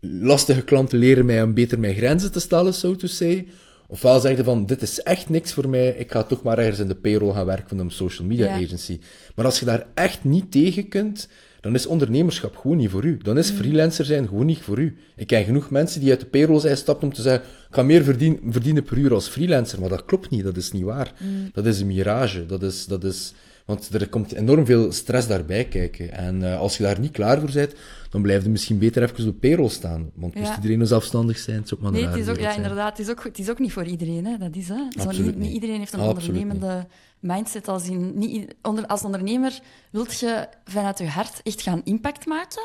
[0.00, 3.46] lastige klanten leren mij om beter mijn grenzen te stellen, so to say.
[3.86, 6.78] Ofwel zeg je van, dit is echt niks voor mij, ik ga toch maar ergens
[6.78, 9.00] in de payroll gaan werken van een social media agency.
[9.34, 11.28] Maar als je daar echt niet tegen kunt,
[11.60, 13.18] dan is ondernemerschap gewoon niet voor u.
[13.22, 13.56] Dan is mm.
[13.56, 14.96] freelancer zijn gewoon niet voor u.
[15.16, 17.82] Ik ken genoeg mensen die uit de payroll zijn stappen om te zeggen, ik ga
[17.82, 19.80] meer verdienen, verdienen per uur als freelancer.
[19.80, 21.12] Maar dat klopt niet, dat is niet waar.
[21.18, 21.50] Mm.
[21.52, 22.46] Dat is een mirage.
[22.46, 23.32] Dat is, dat is,
[23.68, 26.12] want er komt enorm veel stress daarbij kijken.
[26.12, 27.74] En uh, als je daar niet klaar voor bent,
[28.10, 30.10] dan blijf je misschien beter even op payroll staan.
[30.14, 32.54] Want moest iedereen dus zelfstandig zijn, het is ook maar Nee, het is ook, ja,
[32.54, 32.98] inderdaad.
[32.98, 34.26] Het is, ook, het is ook niet voor iedereen.
[34.26, 34.36] Hè.
[34.38, 34.82] Dat is, hè.
[35.00, 36.86] Zo, niet, niet, iedereen heeft een ondernemende
[37.20, 37.68] mindset.
[37.68, 39.58] Als, in, niet, onder, als ondernemer
[39.90, 42.62] wilt je vanuit je hart echt gaan impact maken.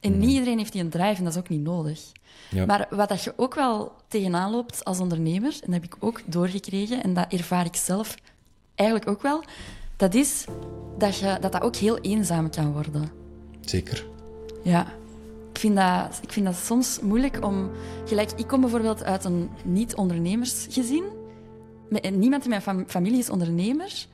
[0.00, 0.28] En niet mhm.
[0.28, 2.00] iedereen heeft die een drive en dat is ook niet nodig.
[2.50, 2.66] Ja.
[2.66, 6.20] Maar wat dat je ook wel tegenaan loopt als ondernemer, en dat heb ik ook
[6.26, 8.14] doorgekregen, en dat ervaar ik zelf
[8.74, 9.44] eigenlijk ook wel,
[9.96, 10.44] dat is
[10.98, 13.10] dat, je, dat dat ook heel eenzaam kan worden.
[13.60, 14.06] Zeker.
[14.62, 14.86] Ja.
[15.52, 17.70] Ik vind, dat, ik vind dat soms moeilijk om...
[18.04, 21.04] Gelijk, ik kom bijvoorbeeld uit een niet-ondernemersgezin.
[22.12, 24.06] Niemand in mijn familie is ondernemer.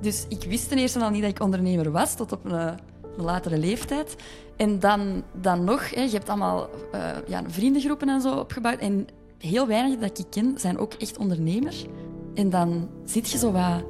[0.00, 2.78] Dus ik wist ten eerste al niet dat ik ondernemer was, tot op een, een
[3.24, 4.16] latere leeftijd.
[4.56, 8.78] En dan, dan nog, hè, je hebt allemaal uh, ja, vriendengroepen en zo opgebouwd.
[8.78, 9.06] En
[9.38, 11.74] heel weinig dat ik ken zijn ook echt ondernemer.
[12.34, 13.84] En dan zit je zo wat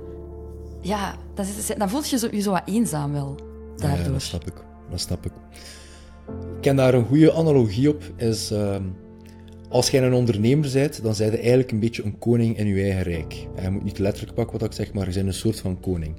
[0.87, 3.37] ja, dat is, dan voel je je zo wat eenzaam wel.
[3.77, 4.05] Daardoor.
[4.05, 4.55] Ja, dat snap ik.
[4.91, 5.33] Dat snap ik.
[6.27, 8.03] Ik ken daar een goede analogie op.
[8.17, 8.77] Is, uh,
[9.69, 12.83] als jij een ondernemer bent, dan zijn je eigenlijk een beetje een koning in je
[12.83, 13.47] eigen rijk.
[13.63, 16.17] Je moet niet letterlijk pakken wat ik zeg, maar je bent een soort van koning.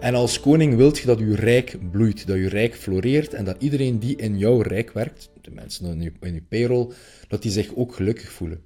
[0.00, 3.56] En als koning wilt je dat je rijk bloeit, dat je rijk floreert en dat
[3.58, 6.88] iedereen die in jouw rijk werkt, de mensen in je, payroll,
[7.28, 8.60] dat die zich ook gelukkig voelen.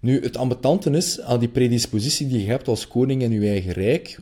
[0.00, 3.72] Nu, het ambetante is aan die predispositie die je hebt als koning in je eigen
[3.72, 4.18] rijk,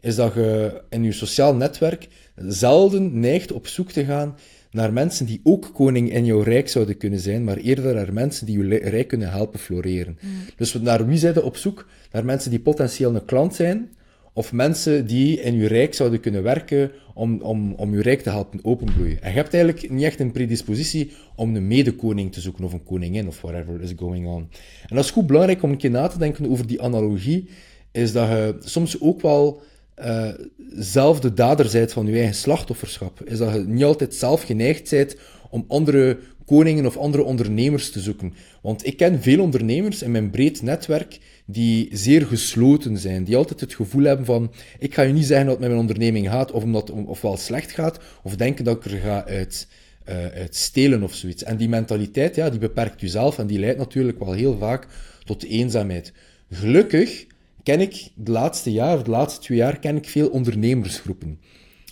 [0.00, 4.36] is dat je in je sociaal netwerk zelden neigt op zoek te gaan
[4.70, 8.46] naar mensen die ook koning in jouw rijk zouden kunnen zijn, maar eerder naar mensen
[8.46, 10.18] die je rijk kunnen helpen floreren.
[10.20, 10.30] Mm.
[10.56, 11.86] Dus naar wie zijn op zoek?
[12.12, 13.90] Naar mensen die potentieel een klant zijn,
[14.32, 18.30] of mensen die in je rijk zouden kunnen werken om, om, om je rijk te
[18.30, 19.22] helpen openbloeien.
[19.22, 22.84] En je hebt eigenlijk niet echt een predispositie om een medekoning te zoeken, of een
[22.84, 24.48] koningin, of whatever is going on.
[24.88, 27.48] En dat is goed belangrijk om een keer na te denken over die analogie,
[27.92, 29.62] is dat je soms ook wel
[30.04, 30.28] uh,
[30.74, 33.20] zelf de dader zijt van je eigen slachtofferschap.
[33.24, 35.16] Is dat je niet altijd zelf geneigd bent
[35.50, 38.34] om andere koningen of andere ondernemers te zoeken.
[38.62, 43.60] Want ik ken veel ondernemers in mijn breed netwerk die zeer gesloten zijn, die altijd
[43.60, 46.62] het gevoel hebben van ik ga je niet zeggen dat met mijn onderneming gaat, of
[46.62, 49.66] omdat het ofwel slecht gaat, of denken dat ik er ga uit,
[50.08, 51.42] uh, uit stelen of zoiets.
[51.42, 54.86] En die mentaliteit, ja, die beperkt jezelf en die leidt natuurlijk wel heel vaak
[55.24, 56.12] tot eenzaamheid.
[56.50, 57.26] Gelukkig
[57.62, 61.40] ken ik de laatste jaar, de laatste twee jaar, ken ik veel ondernemersgroepen.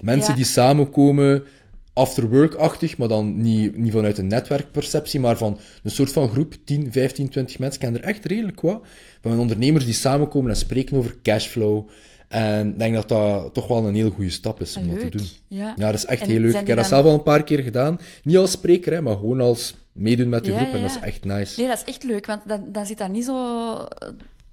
[0.02, 1.44] Mensen die samenkomen,
[1.92, 6.92] afterwork-achtig, maar dan niet, niet vanuit een netwerkperceptie, maar van een soort van groep, 10,
[6.92, 7.82] 15, 20 mensen.
[7.82, 8.82] Ik ken er echt redelijk wat.
[9.22, 11.88] Van ondernemers die samenkomen en spreken over cashflow
[12.28, 15.08] En ik denk dat dat toch wel een heel goede stap is om dat te
[15.08, 15.26] doen.
[15.48, 15.74] Ja.
[15.76, 16.54] ja, dat is echt En heel leuk.
[16.54, 17.98] Ik heb dat zelf al een paar keer gedaan.
[18.22, 20.68] Niet als spreker, hè, maar gewoon als meedoen met de Ja, groep.
[20.68, 21.60] ja, En dat is echt nice.
[21.60, 23.74] Nee, dat is echt leuk, want dan, dan zit daar niet zo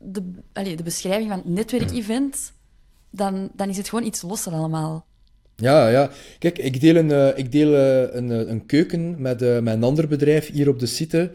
[0.06, 2.54] de, de beschrijving van het netwerkevent.
[3.10, 5.06] Dan, dan is het gewoon iets losser allemaal.
[5.56, 6.10] Ja, ja.
[6.39, 9.84] Kijk, ik deel een, eh, ik deel, eh, een, eh, een keuken met, met een
[9.84, 11.32] ander bedrijf hier op de site.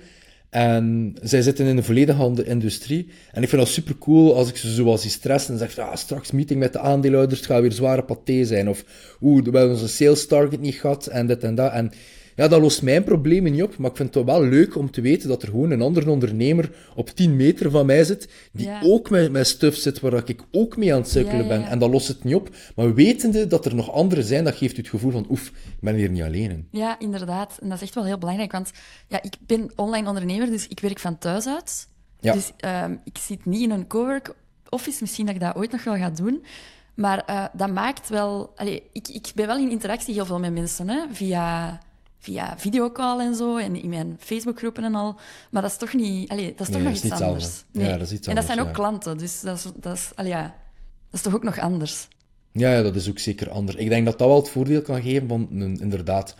[0.51, 3.09] En zij zitten in een volledig andere industrie.
[3.33, 5.97] En ik vind dat super cool als ik ze zoals die stress en zeg: ah,
[5.97, 8.69] straks meeting met de aandeelhouders, het gaat weer zware paté zijn.
[8.69, 8.85] Of
[9.21, 11.73] oeh, we hebben onze sales target niet gehad en dit en dat.
[11.73, 11.93] En
[12.37, 13.77] ja, dat lost mijn problemen niet op.
[13.79, 16.71] Maar ik vind het wel leuk om te weten dat er gewoon een andere ondernemer
[16.95, 18.29] op 10 meter van mij zit.
[18.53, 18.81] Die Ja.
[18.85, 21.62] ook met, met stuff zit waar ik ook mee aan het Ja, ja, ben.
[21.66, 22.49] En dat lost het niet op.
[22.77, 25.81] Maar wetende dat er nog anderen zijn, dat geeft u het gevoel van oef, ik
[25.81, 26.69] ben hier niet alleen in.
[26.71, 27.59] Ja, inderdaad.
[27.61, 28.71] En dat is echt wel heel belangrijk, want
[29.09, 31.88] ja, ik ben online ondernemer, dus ik werk van thuis uit.
[32.21, 34.35] Dus ehm, ik zit niet in een cowork
[34.69, 36.45] office, misschien dat ik dat ooit nog wel ga doen.
[36.95, 38.53] Maar eh, dat maakt wel...
[38.57, 41.79] Allee, ik, ik ben wel in interactie heel veel met mensen, hè, via,
[42.21, 45.17] via videocall en zo, en in mijn Facebookgroepen en al.
[45.51, 46.29] Maar dat is toch niet...
[46.29, 47.65] Allee, dat is toch nog dat is iets anders.
[47.73, 48.91] Ja, dat is iets en dat zijn ook anders, ja.
[48.91, 50.43] klanten, dus dat is, dat, is, allee, ja,
[51.11, 52.09] dat is toch ook nog anders.
[52.53, 53.77] Ja, ja, dat is ook zeker anders.
[53.77, 56.37] Ik denk dat dat wel het voordeel kan geven van een, inderdaad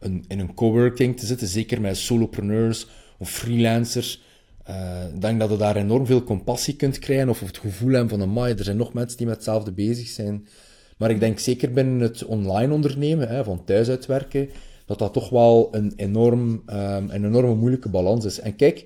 [0.00, 2.86] een, in een coworking te zitten, zeker met solopreneurs
[3.18, 4.22] of freelancers.
[4.64, 8.08] Eh, ik denk dat je daar enorm veel compassie kunt krijgen of het gevoel hebben
[8.08, 10.48] van, amai, er zijn nog mensen die met hetzelfde bezig zijn.
[10.96, 14.48] Maar ik denk zeker binnen het online ondernemen, hè, van thuis uitwerken,
[14.88, 18.40] dat dat toch wel een, enorm, ehm, een enorme moeilijke balans is.
[18.40, 18.84] En kijk,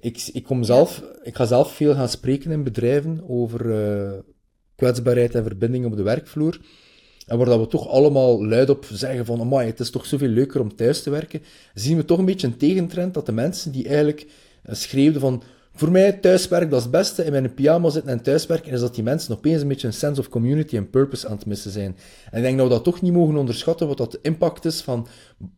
[0.00, 4.12] ik, ik, kom zelf, ik ga zelf veel gaan spreken in bedrijven over eh,
[4.74, 6.60] kwetsbaarheid en verbinding op de werkvloer.
[7.26, 10.60] En waar dat we toch allemaal luidop zeggen van, amai, het is toch zoveel leuker
[10.60, 11.42] om thuis te werken,
[11.74, 14.26] zien we toch een beetje een tegentrend dat de mensen die eigenlijk
[14.62, 15.42] eh, schreeuwden van,
[15.74, 18.94] voor mij thuiswerk, dat is het beste, in mijn pyjama zitten en thuiswerken, is dat
[18.94, 21.96] die mensen opeens een beetje een sense of community en purpose aan het missen zijn.
[22.30, 24.80] En ik denk dat we dat toch niet mogen onderschatten, wat dat de impact is
[24.80, 25.06] van,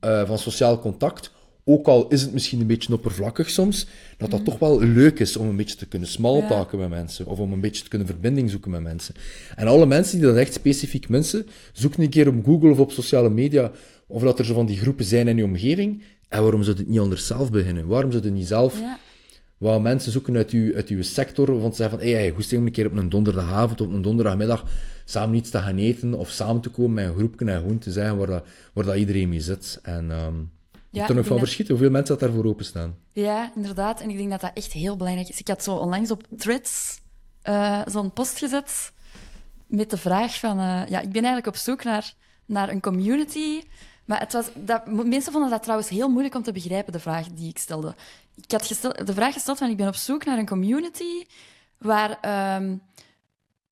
[0.00, 1.32] eh, van sociaal contact,
[1.64, 5.36] ook al is het misschien een beetje oppervlakkig soms, dat dat toch wel leuk is
[5.36, 8.50] om een beetje te kunnen smalltalken met mensen, of om een beetje te kunnen verbinding
[8.50, 9.14] zoeken met mensen.
[9.56, 12.92] En alle mensen die dat echt specifiek mensen, zoek een keer op Google of op
[12.92, 13.70] sociale media,
[14.06, 16.82] of dat er zo van die groepen zijn in je omgeving, en waarom zou je
[16.82, 17.86] het niet anders zelf beginnen?
[17.86, 18.98] Waarom zou je niet zelf Ja.
[19.72, 22.60] Wat mensen zoeken uit uw, uit uw sector, want ze zeggen van, hey, hey, goesting
[22.60, 24.64] om een keer op een donderdagavond of op een donderdagmiddag
[25.04, 27.92] samen iets te gaan eten, of samen te komen met een groepje en gewoon te
[27.92, 29.78] zeggen waar, dat, waar dat iedereen mee zit.
[29.82, 30.10] En ik
[30.90, 32.94] Ja, er nog van dat- verschieten hoeveel mensen dat daarvoor openstaan.
[33.12, 34.00] Ja, inderdaad.
[34.00, 35.38] En ik denk dat dat echt heel belangrijk is.
[35.40, 37.00] Ik had zo onlangs op Threads
[37.42, 38.92] eh, zo'n post gezet
[39.66, 40.58] met de vraag van...
[40.58, 42.14] eh, ja, ik ben eigenlijk op zoek naar,
[42.46, 43.60] naar een community.
[44.04, 47.26] Maar het was, dat, mensen vonden dat trouwens heel moeilijk om te begrijpen, de vraag
[47.28, 47.94] die ik stelde.
[48.36, 51.24] Ik had de vraag gesteld van ik ben op zoek naar een community
[51.78, 52.76] waar ehm,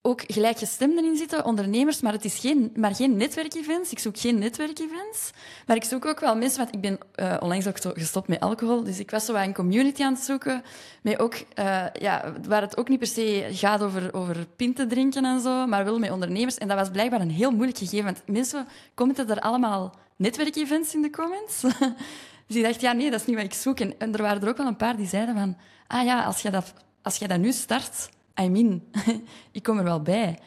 [0.04, 3.90] ook gelijkgestemden in zitten, ondernemers, maar het is geen, maar geen netwerkevents.
[3.90, 5.30] Ik zoek geen netwerkevents.
[5.66, 8.84] Maar ik zoek ook wel mensen, want ik ben eh, onlangs ook gestopt met alcohol,
[8.84, 10.62] dus ik was zo een community aan het zoeken,
[11.02, 15.24] met ook, eh, ja, waar het ook niet per se gaat over, over pinten drinken
[15.24, 16.58] en zo, maar wel met ondernemers.
[16.58, 21.02] En dat was blijkbaar een heel moeilijk gegeven, want mensen commenten er allemaal netwerkevents in
[21.02, 21.60] de comments.
[22.46, 23.80] dus ik dacht, ja, nee, dat is niet wat ik zoek.
[23.80, 25.56] En, en er waren er ook wel een paar die zeiden van,
[25.86, 28.08] ah ja, als jij dat, als jij dat nu start,
[28.42, 28.82] I'm in.
[29.52, 30.38] ik kom er wel bij.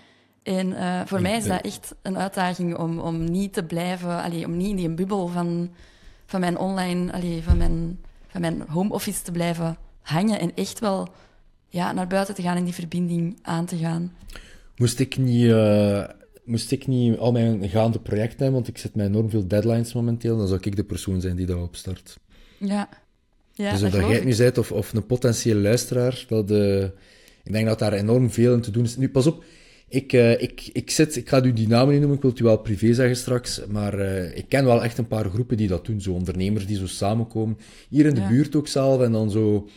[0.43, 4.45] En eh, voor mij is dat echt een uitdaging om, om niet te blijven, allee,
[4.45, 5.69] om niet in die bubbel van,
[6.25, 10.79] van mijn online, allee, van, mijn, van mijn home office te blijven hangen en echt
[10.79, 11.09] wel
[11.69, 14.13] ja, naar buiten te gaan en die verbinding aan te gaan.
[14.75, 16.03] Moest ik niet, eh,
[16.45, 19.93] moest ik niet al mijn gaande projecten hebben, want ik zit met enorm veel deadlines
[19.93, 22.17] momenteel, dan zou ik de persoon zijn die dat opstart.
[22.57, 22.89] Ja,
[23.53, 26.83] ja dus of dat jij het nu bent of, of een potentiële luisteraar, dat, eh,
[27.43, 28.97] ik denk dat daar enorm veel in te doen is.
[28.97, 29.43] Nu, pas op,
[29.87, 32.39] ik, eh, ik, ik, zit, ik ga u die namen niet noemen, ik wil het
[32.39, 35.67] u wel privé zeggen straks, maar eh, ik ken wel echt een paar groepen die
[35.67, 37.57] dat doen, zo ondernemers die zo samenkomen,
[37.89, 38.27] hier in de Ja.
[38.27, 39.67] buurt ook zelf, en dan zo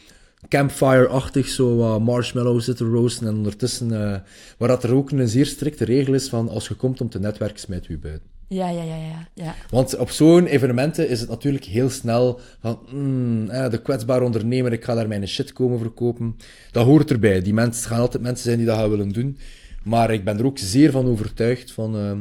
[0.49, 4.21] campfire-achtig, zo wat marshmallows zitten roosten, en ondertussen, eh,
[4.59, 7.21] waar dat er ook een zeer strikte regel is van, als je komt om te
[7.21, 8.29] netwerken, smijt u buiten.
[8.49, 9.29] Ja, ja, ja, ja.
[9.35, 9.55] ja.
[9.71, 14.73] Want op zo'n evenementen is het natuurlijk heel snel van, mm, eh, de kwetsbare ondernemer,
[14.73, 16.37] ik ga daar mijn shit komen verkopen.
[16.71, 17.43] Dat hoort erbij.
[17.43, 19.39] Die mensen gaan altijd mensen zijn die dat gaan willen doen.
[19.83, 21.97] Maar ik ben er ook zeer van overtuigd van...
[21.97, 22.19] ehm,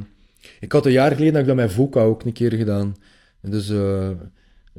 [0.60, 2.96] ik had een jaar geleden dat ik dat met VOCA ook een keer gedaan.
[3.42, 4.10] Dus eh,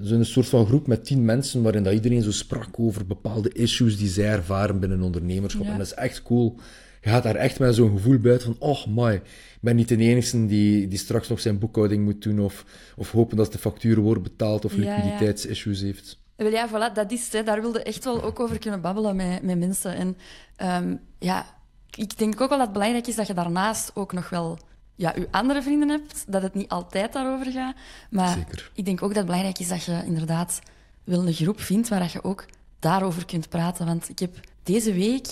[0.00, 3.98] zo'n soort van groep met tien mensen, waarin dat iedereen zo sprak over bepaalde issues
[3.98, 5.64] die zij ervaren binnen ondernemerschap.
[5.64, 5.70] Ja.
[5.70, 6.56] En dat is echt cool.
[7.00, 9.22] Je gaat daar echt met zo'n gevoel buiten van, oh my, ik
[9.60, 12.64] ben niet de enige die, die straks nog zijn boekhouding moet doen, of,
[12.96, 16.18] of hopen dat de facturen worden betaald, of liquiditeitsissues heeft.
[16.36, 17.46] Ja, voilà, dat is het.
[17.46, 19.94] Daar wilde echt wel ook over kunnen babbelen met, met mensen.
[19.94, 20.16] En
[20.56, 21.46] ehm, ja,
[21.94, 24.58] ik denk ook wel dat het belangrijk is dat je daarnaast ook nog wel
[24.98, 27.74] ja, je andere vrienden hebt, dat het niet altijd daarover gaat.
[28.10, 28.70] Maar Zeker.
[28.74, 30.60] ik denk ook dat het belangrijk is dat je inderdaad
[31.04, 32.44] wel een groep vindt waar dat je ook
[32.78, 33.86] daarover kunt praten.
[33.86, 35.26] Want ik heb deze week,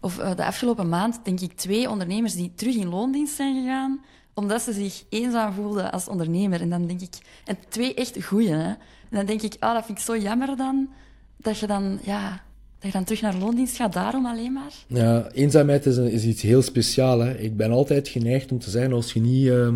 [0.00, 4.04] of uh, de afgelopen maand, denk ik twee ondernemers die terug in loondienst zijn gegaan,
[4.34, 6.60] omdat ze zich eenzaam voelden als ondernemer.
[6.60, 8.68] En dan denk ik, en twee echt goeie, hè.
[8.68, 10.88] En dan denk ik, ah, dat vind ik zo jammer dan,
[11.36, 12.43] dat je dan, ja,
[12.92, 14.72] je dan terug naar loondienst gaat, daarom alleen maar?
[14.86, 17.22] Ja, eenzaamheid is, een, is iets heel speciaals.
[17.22, 17.38] Hè.
[17.38, 19.74] Ik ben altijd geneigd om te zeggen, als je niet, uh,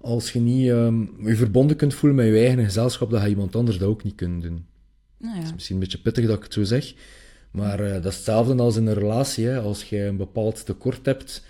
[0.00, 0.92] als je, niet uh,
[1.24, 4.14] je verbonden kunt voelen met je eigen gezelschap, dat je iemand anders dat ook niet
[4.14, 4.66] kunt doen.
[5.18, 5.38] Nou ja.
[5.38, 6.94] Het is misschien een beetje pittig dat ik het zo zeg,
[7.50, 9.46] maar uh, dat is hetzelfde als in een relatie.
[9.46, 9.60] Hè.
[9.60, 11.44] Als je een bepaald tekort hebt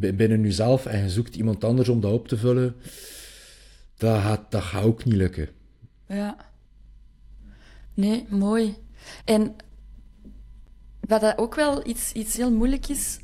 [0.00, 2.74] binnen jezelf en je zoekt iemand anders om dat op te vullen,
[3.96, 5.48] dat gaat, dat gaat ook niet lukken.
[6.08, 6.36] Ja.
[7.94, 8.74] Nee, mooi.
[9.24, 9.56] En
[11.00, 13.18] wat dat ook wel iets, iets heel moeilijk is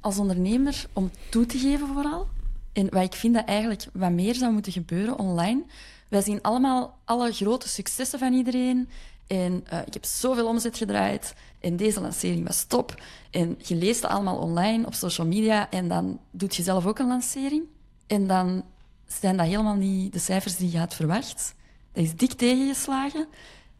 [0.00, 2.28] als ondernemer om toe te geven vooral.
[2.72, 5.62] En wat ik vind dat eigenlijk wat meer zou moeten gebeuren online.
[6.08, 8.88] Wij zien allemaal alle grote successen van iedereen.
[9.26, 11.34] En uh, ik heb zoveel omzet gedraaid.
[11.60, 13.02] En deze lancering was top.
[13.30, 15.70] En je leest het allemaal online op social media.
[15.70, 17.62] En dan doet je zelf ook een lancering.
[18.06, 18.64] En dan
[19.06, 21.54] zijn dat helemaal niet de cijfers die je had verwacht.
[21.92, 23.26] Dat is dik tegengeslagen.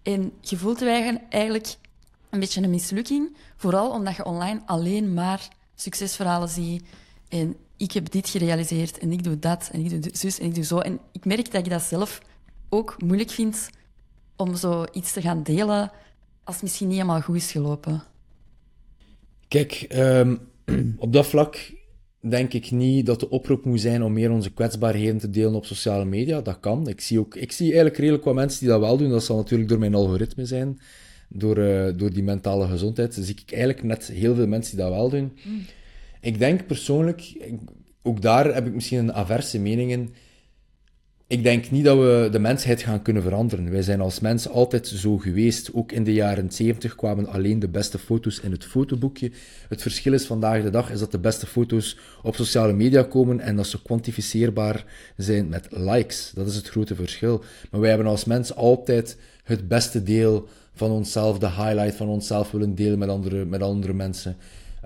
[0.03, 0.83] En je voelt
[1.29, 1.77] eigenlijk
[2.31, 3.37] een beetje een mislukking.
[3.57, 6.85] Vooral omdat je online alleen maar succesverhalen ziet.
[7.29, 10.55] En ik heb dit gerealiseerd en ik doe dat en ik doe zus en ik
[10.55, 10.79] doe zo.
[10.79, 12.21] En ik merk dat ik dat zelf
[12.69, 13.71] ook moeilijk vind
[14.37, 15.93] om zoiets te gaan delen
[16.45, 18.03] als misschien niet helemaal goed is gelopen.
[19.49, 20.49] Kijk, um,
[20.99, 21.73] op dat vlak
[22.21, 25.65] denk ik niet dat de oproep moet zijn om meer onze kwetsbaarheden te delen op
[25.65, 26.41] sociale media.
[26.41, 26.89] Dat kan.
[26.89, 29.11] Ik zie, ook, ik zie eigenlijk redelijk wat mensen die dat wel doen.
[29.11, 30.81] Dat zal natuurlijk door mijn algoritme zijn.
[31.29, 33.15] Door, uh, door die mentale gezondheid.
[33.15, 35.33] Dan zie ik eigenlijk net heel veel mensen die dat wel doen.
[35.45, 35.63] Mm.
[36.21, 37.33] Ik denk persoonlijk,
[38.03, 40.15] ook daar heb ik misschien een averse mening in
[41.31, 43.71] ik denk niet dat we de mensheid gaan kunnen veranderen.
[43.71, 45.75] Wij zijn als mens altijd zo geweest.
[45.75, 49.31] Ook in de jaren 70 kwamen alleen de beste foto's in het fotoboekje.
[49.69, 53.40] Het verschil is vandaag de dag is dat de beste foto's op sociale media komen
[53.40, 54.85] en dat ze kwantificeerbaar
[55.16, 56.33] zijn met likes.
[56.35, 57.45] Dat is het grote verschil.
[57.71, 62.51] Maar wij hebben als mens altijd het beste deel van onszelf, de highlight van onszelf
[62.51, 64.37] willen delen met andere, met andere mensen.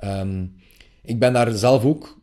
[0.04, 0.54] Um,
[1.02, 2.22] ik ben daar zelf ook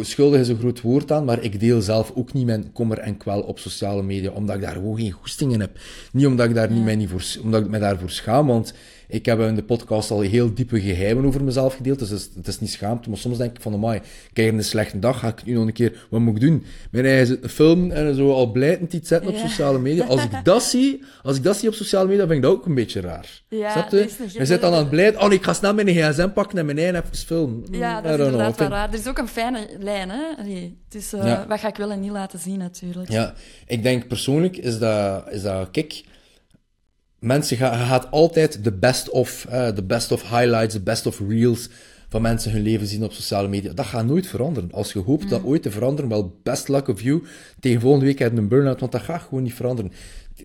[0.00, 3.16] schuldig is een groot woord aan, maar ik deel zelf ook niet mijn kommer en
[3.16, 5.78] kwel op sociale media, omdat ik daar gewoon geen goesting in heb.
[6.12, 8.74] Niet omdat ik, daar niet mij niet voor, omdat ik me daarvoor schaam, want
[9.08, 12.30] ik heb in de podcast al heel diepe geheimen over mezelf gedeeld, dus het is,
[12.34, 14.00] het is niet schaamte, maar soms denk ik van, amai,
[14.32, 16.64] kijk, een slechte dag, ga ik nu nog een keer, wat moet ik doen?
[16.90, 20.04] Mijn eigen film en zo al blijtend iets zetten op sociale media.
[20.04, 22.66] Als ik dat zie, als ik dat zie op sociale media, vind ik dat ook
[22.66, 23.42] een beetje raar.
[23.48, 24.10] Ja, Snap je?
[24.32, 26.78] Je zit dan aan het blijt, oh ik ga snel mijn gsm pakken en mijn
[26.78, 27.64] eigen even filmen.
[27.70, 28.88] Ja, dat is inderdaad wel raar.
[28.88, 30.22] Er is ook een fijne lijn, hè?
[30.88, 31.44] Dus uh, ja.
[31.48, 33.10] wat ga ik wel en niet laten zien, natuurlijk.
[33.10, 33.34] Ja,
[33.66, 36.02] ik denk persoonlijk is dat, is dat kijk,
[37.18, 41.20] mensen gaan, gaat altijd de best of, uh, de best of highlights, de best of
[41.28, 41.68] reels
[42.08, 43.72] van mensen hun leven zien op sociale media.
[43.72, 44.72] Dat gaat nooit veranderen.
[44.72, 47.22] Als je hoopt dat ooit te veranderen, wel best luck of you.
[47.60, 49.92] Tegen volgende week heb je een burn-out, want dat gaat gewoon niet veranderen.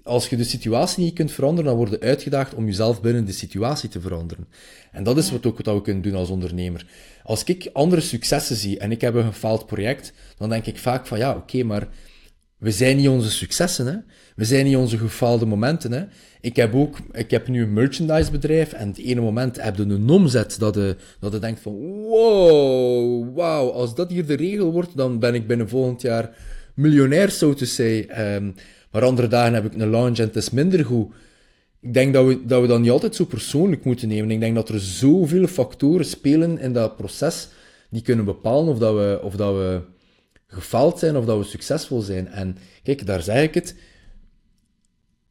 [0.04, 3.32] Als je de situatie niet kunt veranderen, dan word je uitgedaagd om jezelf binnen de
[3.32, 4.48] situatie te veranderen.
[4.92, 6.86] En dat is wat ook wat we kunnen doen als ondernemer.
[7.24, 11.08] Als ik andere successen zie en ik heb een gefaald project, dan denk ik vaak
[11.08, 11.88] van ja, oké, okay, maar
[12.64, 13.96] we zijn niet onze successen, hè.
[14.36, 16.04] We zijn niet onze gefaalde momenten, hè.
[16.42, 20.10] Ik heb ook, ik heb nu een merchandisebedrijf en het ene moment heb je een
[20.10, 24.98] omzet dat je, dat je denkt van, wow, wow, als dat hier de regel wordt,
[24.98, 26.30] dan ben ik binnen volgend jaar
[26.74, 28.56] miljonair, zo te zeggen.
[28.92, 31.14] Maar andere dagen heb ik een launch en het is minder goed.
[31.82, 34.32] Ik denk dat we, dat we dat niet altijd zo persoonlijk moeten nemen.
[34.32, 37.48] Ik denk dat er zoveel factoren spelen in dat proces
[37.90, 39.82] die kunnen bepalen of dat we, of dat we
[40.54, 42.28] gefaald zijn of dat we succesvol zijn.
[42.28, 43.76] En kijk, daar zeg ik het.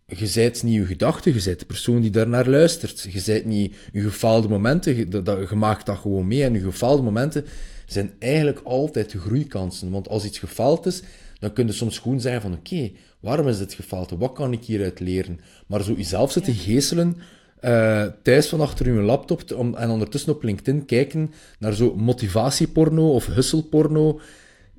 [0.07, 3.07] Je zijt niet je gedachte, je bent de persoon die daarnaar luistert.
[3.11, 6.45] Je zijt niet je gefaalde momenten, je, dat, je maakt dat gewoon mee.
[6.45, 7.45] En je gefaalde momenten
[7.87, 9.91] zijn eigenlijk altijd de groeikansen.
[9.91, 11.03] Want als iets gefaald is,
[11.39, 14.11] dan kun je soms gewoon zeggen van oké, waarom is dit gefaald?
[14.11, 15.41] Wat kan ik hieruit leren?
[15.67, 17.17] Maar zo jezelf zitten geestelen,
[17.61, 23.15] uh, thuis van achter je laptop om, en ondertussen op LinkedIn kijken naar zo motivatieporno
[23.15, 24.21] of husselporno,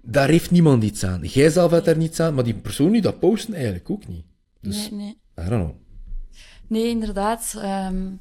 [0.06, 1.22] daar heeft niemand iets aan.
[1.22, 4.26] Jij zelf hebt daar niets aan, maar die persoon die dat posten eigenlijk ook niet.
[4.62, 5.46] Dus, nee, nee.
[5.46, 5.76] I don't know.
[6.68, 7.54] Nee, inderdaad.
[7.58, 8.20] Um,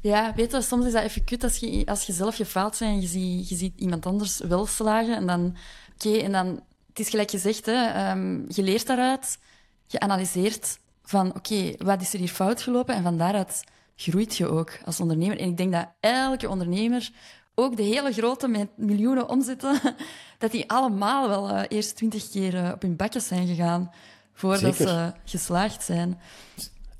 [0.00, 2.90] ja, weet je, soms is dat even kut als je, als je zelf gefaald bent
[2.90, 5.16] en je ziet, je ziet iemand anders wel slagen.
[5.16, 5.56] En dan,
[5.94, 6.46] oké, okay, en dan,
[6.88, 9.38] het is gelijk gezegd, hè, um, je leert daaruit,
[9.86, 12.94] je analyseert van, oké, okay, wat is er hier fout gelopen?
[12.94, 13.64] En van daaruit
[13.96, 15.38] groeit je ook als ondernemer.
[15.38, 17.10] En ik denk dat elke ondernemer
[17.54, 19.80] ook de hele grote met miljoenen omzetten,
[20.38, 23.90] dat die allemaal wel uh, eerst twintig keer uh, op hun bakjes zijn gegaan
[24.32, 24.88] voordat Zeker.
[24.88, 26.18] ze geslaagd zijn.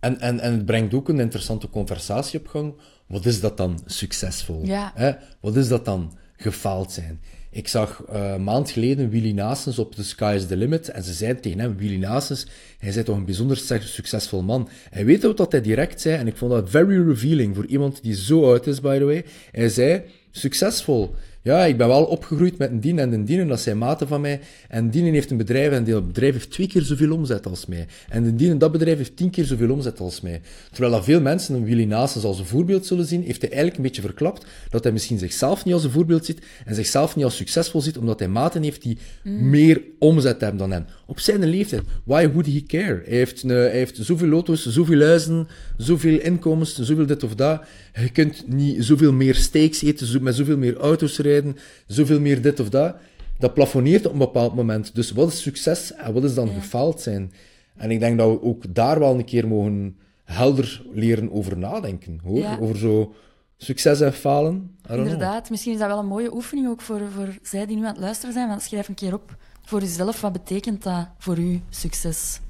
[0.00, 2.74] En, en, en het brengt ook een interessante conversatie op gang.
[3.06, 4.60] Wat is dat dan succesvol?
[4.64, 4.92] Ja.
[4.94, 5.12] Hè?
[5.40, 7.20] Wat is dat dan gefaald zijn?
[7.50, 11.02] Ik zag uh, een maand geleden Willy Nasens op The Sky is the Limit en
[11.02, 12.46] ze zeiden tegen hem, Willy Nasens,
[12.78, 14.68] hij is toch een bijzonder succesvol man.
[14.90, 18.02] Hij weet ook wat hij direct zei en ik vond dat very revealing voor iemand
[18.02, 19.24] die zo oud is, by the way.
[19.50, 20.02] Hij zei,
[20.36, 21.14] succesvol.
[21.44, 24.20] Ja, ik ben wel opgegroeid met een dien en een dien, dat zijn maten van
[24.20, 24.40] mij.
[24.68, 27.86] En dienen heeft een bedrijf en dat bedrijf heeft twee keer zoveel omzet als mij.
[28.08, 30.40] En de dien dat bedrijf heeft tien keer zoveel omzet als mij.
[30.70, 33.76] Terwijl dat veel mensen een Willy Naasens als een voorbeeld zullen zien, heeft hij eigenlijk
[33.76, 37.24] een beetje verklapt dat hij misschien zichzelf niet als een voorbeeld ziet en zichzelf niet
[37.24, 39.50] als succesvol ziet, omdat hij maten heeft die mm.
[39.50, 40.84] meer omzet hebben dan hem.
[41.06, 41.82] Op zijn leeftijd.
[42.04, 43.02] Why would he care?
[43.04, 47.62] Hij heeft, een, hij heeft zoveel auto's, zoveel huizen, zoveel inkomens, zoveel dit of dat.
[48.02, 52.60] Je kunt niet zoveel meer steaks eten, met zoveel meer auto's rijden, zoveel meer dit
[52.60, 52.96] of dat.
[53.38, 54.94] Dat plafonneert op een bepaald moment.
[54.94, 56.54] Dus wat is succes en wat is dan ja.
[56.54, 57.32] gefaald zijn?
[57.76, 62.20] En ik denk dat we ook daar wel een keer mogen helder leren over nadenken.
[62.24, 62.58] Hoor?
[62.60, 63.14] Over zo
[63.56, 64.76] succes en falen.
[64.88, 67.92] Inderdaad, misschien is dat wel een mooie oefening ook voor, voor zij die nu aan
[67.92, 68.48] het luisteren zijn.
[68.48, 72.40] Want schrijf een keer op voor jezelf, wat betekent dat voor u succes?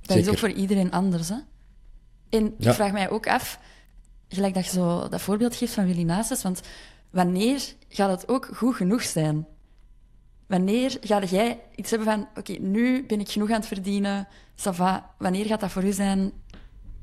[0.00, 1.28] Dat is ook voor iedereen anders.
[1.28, 1.36] Hè?
[2.28, 3.58] En ik vraag mij ook af,
[4.28, 6.60] gelijk dat je zo dat voorbeeld geeft van Willy Nasus, want
[7.10, 9.46] wanneer gaat het ook goed genoeg zijn?
[10.46, 15.14] Wanneer ga jij iets hebben van, oké, nu ben ik genoeg aan het verdienen, Sava,
[15.18, 16.32] wanneer gaat dat voor u zijn,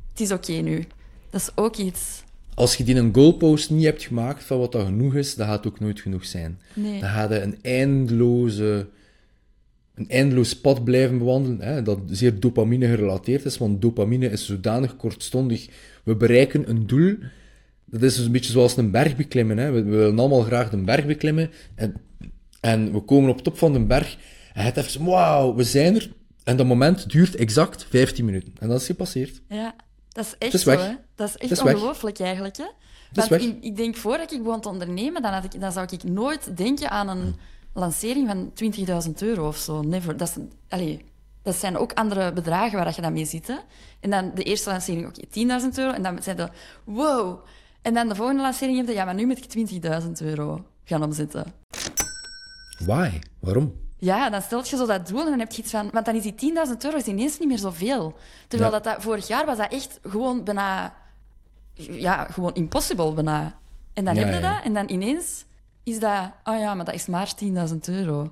[0.10, 0.88] het is oké nu?
[1.30, 2.24] Dat is ook iets...
[2.54, 5.64] Als je die een goalpost niet hebt gemaakt van wat dat genoeg is, dan gaat
[5.64, 6.60] het ook nooit genoeg zijn.
[6.74, 7.00] Nee.
[7.00, 8.88] Dan gaat je een eindeloze
[9.96, 14.96] een eindeloos pad blijven bewandelen, hè, dat zeer dopamine gerelateerd is, want dopamine is zodanig
[14.96, 15.68] kortstondig.
[16.04, 17.16] We bereiken een doel,
[17.86, 19.58] dat is dus een beetje zoals een berg beklimmen.
[19.58, 19.72] Hè.
[19.72, 21.94] We, willen allemaal graag de berg beklimmen, en,
[22.60, 24.18] en we komen op top van de berg,
[24.54, 26.12] en het even, wauw, we zijn er,
[26.44, 28.54] en dat moment duurt exact 15 minuten.
[28.60, 29.42] En dat is gepasseerd.
[29.50, 29.76] Ja,
[30.10, 30.96] dat is echt zo, hè.
[31.16, 32.68] Dat is echt ongelooflijk, eigenlijk, hè.
[33.14, 36.04] Want ik, ik, denk, voordat ik begon te ondernemen, dan, had ik, dan zou ik
[36.04, 37.36] nooit denken aan een
[37.74, 38.52] lancering van
[39.08, 39.82] 20.000 euro of zo.
[39.82, 40.18] Never.
[40.18, 40.38] Dat,
[40.70, 40.98] is,
[41.42, 43.48] dat zijn ook andere bedragen waar je dan mee zit.
[43.48, 43.58] Hè?
[44.00, 45.92] En dan de eerste lancering, oké, okay, 10.000 euro.
[45.92, 46.50] En dan zijn de
[46.84, 47.40] wow.
[47.82, 49.70] En dan de volgende lancering heb je, ja, maar nu moet ik
[50.04, 51.54] 20.000 euro gaan omzetten.
[52.78, 53.20] Why?
[53.40, 53.74] Waarom?
[53.98, 55.90] Ja, dan stelt je zo dat doel en dan heb je iets van...
[55.92, 58.16] Want dan is die 10.000 euro is ineens niet meer zoveel.
[58.48, 60.96] Terwijl dat, dat, vorig jaar was dat echt gewoon bijna...
[61.74, 63.60] Ja, gewoon impossible bijna.
[63.94, 65.46] En dan heb je dat en dan ineens
[65.84, 68.32] is dat, oh ja, maar dat is maar 10.000 euro.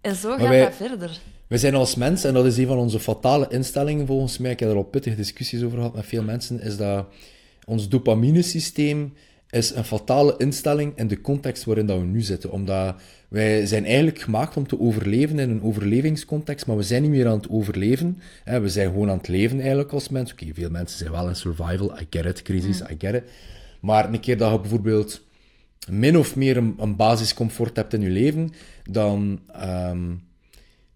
[0.00, 1.20] En zo gaat dat verder.
[1.46, 4.60] We zijn als mens, en dat is een van onze fatale instellingen volgens mij, ik
[4.60, 7.06] heb er al pittige discussies over gehad met veel mensen, is dat
[7.64, 9.12] ons dopaminesysteem
[9.50, 12.50] is een fatale instelling in de context waarin dat we nu zitten.
[12.50, 12.94] Omdat
[13.28, 17.26] wij zijn eigenlijk gemaakt om te overleven in een overlevingscontext, maar we zijn niet meer
[17.26, 18.18] aan het overleven.
[18.44, 20.32] We zijn gewoon aan het leven eigenlijk als mens.
[20.32, 22.86] Oké, veel mensen zijn wel in survival, I get it, crisis, mm.
[22.90, 23.22] I get it.
[23.80, 25.22] Maar een keer dat je bijvoorbeeld
[25.90, 28.52] min of meer een, een basiscomfort hebt in je leven,
[28.90, 29.40] dan,
[29.90, 30.22] um,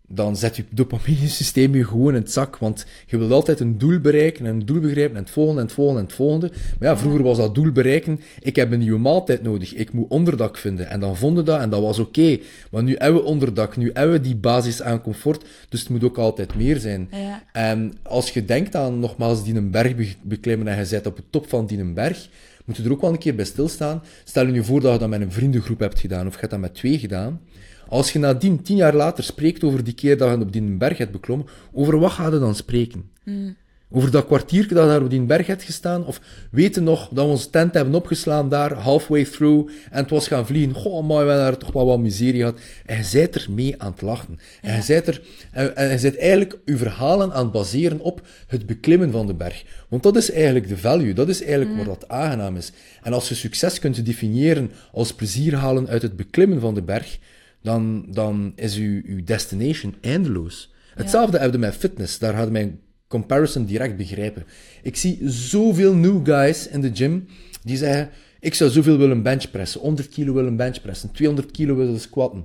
[0.08, 2.56] dan zet je dopamine-systeem je gewoon in het zak.
[2.58, 5.66] Want je wilt altijd een doel bereiken en een doel begrijpen en het volgende en
[5.66, 6.50] het volgende en het volgende.
[6.78, 10.08] Maar ja, vroeger was dat doel bereiken, ik heb een nieuwe maaltijd nodig, ik moet
[10.08, 10.88] onderdak vinden.
[10.88, 12.38] En dan vonden dat en dat was oké.
[12.70, 16.04] Maar nu hebben we onderdak, nu hebben we die basis aan comfort, dus het moet
[16.04, 17.08] ook altijd meer zijn.
[17.10, 17.42] Ja.
[17.52, 21.22] En als je denkt aan, nogmaals, die een berg beklimmen en je zit op de
[21.30, 22.28] top van die een berg,
[22.68, 24.02] moet je er ook wel een keer bij stilstaan.
[24.24, 26.50] Stel je nu voor dat je dat met een vriendengroep hebt gedaan, of je hebt
[26.50, 27.40] dat met twee gedaan.
[27.88, 30.98] Als je nadien, tien jaar later, spreekt over die keer dat je op die berg
[30.98, 33.10] hebt beklommen, over wat ga je dan spreken?
[33.24, 33.56] Mm.
[33.90, 36.06] Over dat kwartiertje dat daar op die berg hebt gestaan?
[36.06, 36.20] Of
[36.50, 40.46] weten nog dat we onze tent hebben opgeslaan daar, halfway through, en het was gaan
[40.46, 40.74] vliegen.
[40.74, 42.60] Goh, maar we hebben daar toch wel wat miserie gehad.
[42.86, 44.38] En je zijt er mee aan het lachen.
[44.62, 45.22] En je zijt er,
[45.52, 49.34] en, en je zijt eigenlijk je verhalen aan het baseren op het beklimmen van de
[49.34, 49.64] berg.
[49.88, 51.76] Want dat is eigenlijk de value, dat is eigenlijk mm.
[51.76, 52.72] wat dat aangenaam is.
[53.02, 57.18] En als je succes kunt definiëren als plezier halen uit het beklimmen van de berg,
[57.62, 60.72] dan, dan is uw, uw destination eindeloos.
[60.94, 61.42] Hetzelfde ja.
[61.42, 62.18] hebben we met fitness.
[62.18, 64.44] Daar hadden mijn comparison direct begrijpen.
[64.82, 67.26] Ik zie zoveel new guys in de gym
[67.62, 72.44] die zeggen: Ik zou zoveel willen benchpressen, 100 kilo willen benchpressen, 200 kilo willen squatten,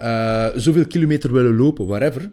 [0.00, 2.30] uh, zoveel kilometer willen lopen, whatever.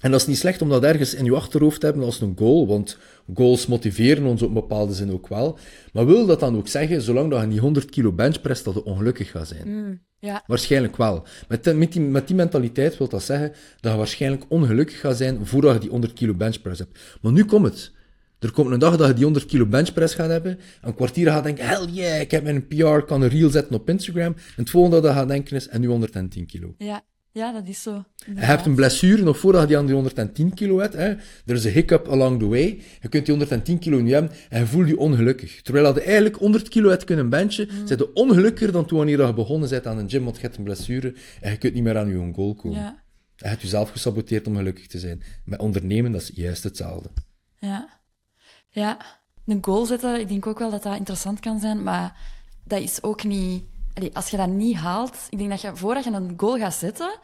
[0.00, 2.34] En dat is niet slecht om dat ergens in je achterhoofd te hebben als een
[2.38, 2.98] goal, want
[3.34, 5.58] goals motiveren ons op een bepaalde zin ook wel.
[5.92, 8.84] Maar wil dat dan ook zeggen, zolang dat je niet 100 kilo benchpresst, dat je
[8.84, 9.68] ongelukkig gaat zijn?
[9.68, 10.42] Mm, ja.
[10.46, 11.26] Waarschijnlijk wel.
[11.48, 15.46] Met, met, die, met die mentaliteit wil dat zeggen dat je waarschijnlijk ongelukkig gaat zijn
[15.46, 16.98] voordat je die 100 kilo benchpress hebt.
[17.20, 17.92] Maar nu komt het.
[18.38, 20.58] Er komt een dag dat je die 100 kilo benchpress gaat hebben.
[20.80, 23.88] Een kwartier gaat denken, hell yeah, ik heb mijn PR, kan een reel zetten op
[23.88, 24.32] Instagram.
[24.34, 26.74] En het volgende dat je gaat denken is, en nu 110 kilo.
[26.78, 27.02] Ja,
[27.32, 28.04] ja dat is zo.
[28.34, 30.94] Je hebt een blessure nog voordat je die aan die 110 kilo hebt.
[30.94, 31.08] Hè.
[31.08, 32.82] Er is een hiccup along the way.
[33.00, 35.62] Je kunt die 110 kilo nu hebben en je voelt je ongelukkig.
[35.62, 37.86] Terwijl je eigenlijk 100 kilo hebt kunnen benchen, mm.
[37.86, 40.56] zit je ongelukkiger dan toen wanneer je begonnen bent aan een gym, want je hebt
[40.56, 42.78] een blessure en je kunt niet meer aan je goal komen.
[42.78, 43.02] Ja.
[43.36, 45.22] Je hebt jezelf gesaboteerd om gelukkig te zijn.
[45.44, 47.10] Met ondernemen, dat is juist hetzelfde.
[47.58, 47.88] Ja.
[48.70, 48.98] Ja,
[49.46, 52.16] een goal zetten, ik denk ook wel dat dat interessant kan zijn, maar
[52.64, 53.64] dat is ook niet...
[54.12, 57.18] als je dat niet haalt, ik denk dat je, voordat je een goal gaat zetten,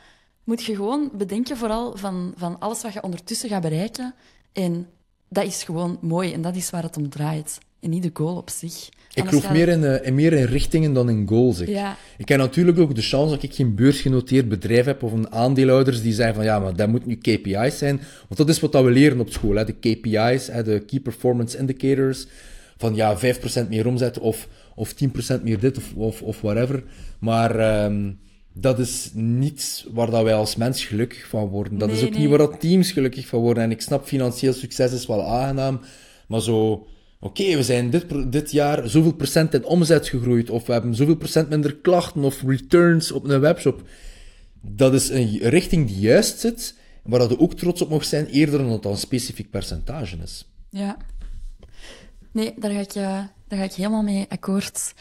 [0.45, 4.15] moet je gewoon bedenken vooral van, van alles wat je ondertussen gaat bereiken.
[4.53, 4.89] En
[5.29, 7.59] dat is gewoon mooi en dat is waar het om draait.
[7.81, 8.89] En niet de goal op zich.
[9.15, 11.59] Ik geloof meer, in, uh, meer in richtingen dan in goals.
[11.59, 11.97] Ja.
[12.19, 16.03] Ik heb natuurlijk ook de chance dat ik geen beursgenoteerd bedrijf heb of een aandeelhouders
[16.03, 17.97] die zeggen van ja, maar dat moet nu KPI's zijn.
[17.97, 19.55] Want dat is wat we leren op school.
[19.55, 19.65] Hè.
[19.65, 22.27] De KPI's, hè, de Key Performance Indicators.
[22.77, 24.95] Van ja, 5% meer omzet of, of
[25.39, 26.83] 10% meer dit of, of, of whatever.
[27.19, 28.19] Maar um,
[28.53, 31.79] dat is niet waar dat wij als mens gelukkig van worden.
[31.79, 33.63] Dat is ook niet waar dat teams gelukkig van worden.
[33.63, 35.81] En ik snap, financieel succes is wel aangenaam,
[36.27, 36.87] maar zo
[37.25, 41.17] Oké, we zijn dit, dit jaar zoveel procent in omzet gegroeid, of we hebben zoveel
[41.17, 43.83] procent minder klachten of returns op een webshop.
[44.61, 48.27] Dat is een richting die juist zit, waar dat je ook trots op mag zijn,
[48.27, 50.49] eerder dan dat dat een specifiek percentage is.
[50.71, 50.97] Ja.
[52.35, 54.95] Nee, daar ga ik, uh, daar ga ik helemaal mee akkoord.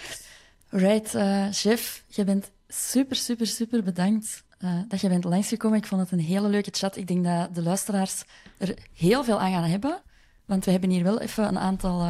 [0.69, 5.77] Right, uh, chef, je bent super, super, super bedankt uh, dat je bent langsgekomen.
[5.77, 6.97] Ik vond het een hele leuke chat.
[6.97, 8.23] Ik denk dat de luisteraars
[8.57, 10.01] er heel veel aan gaan hebben.
[10.45, 12.07] Want we hebben hier wel even een aantal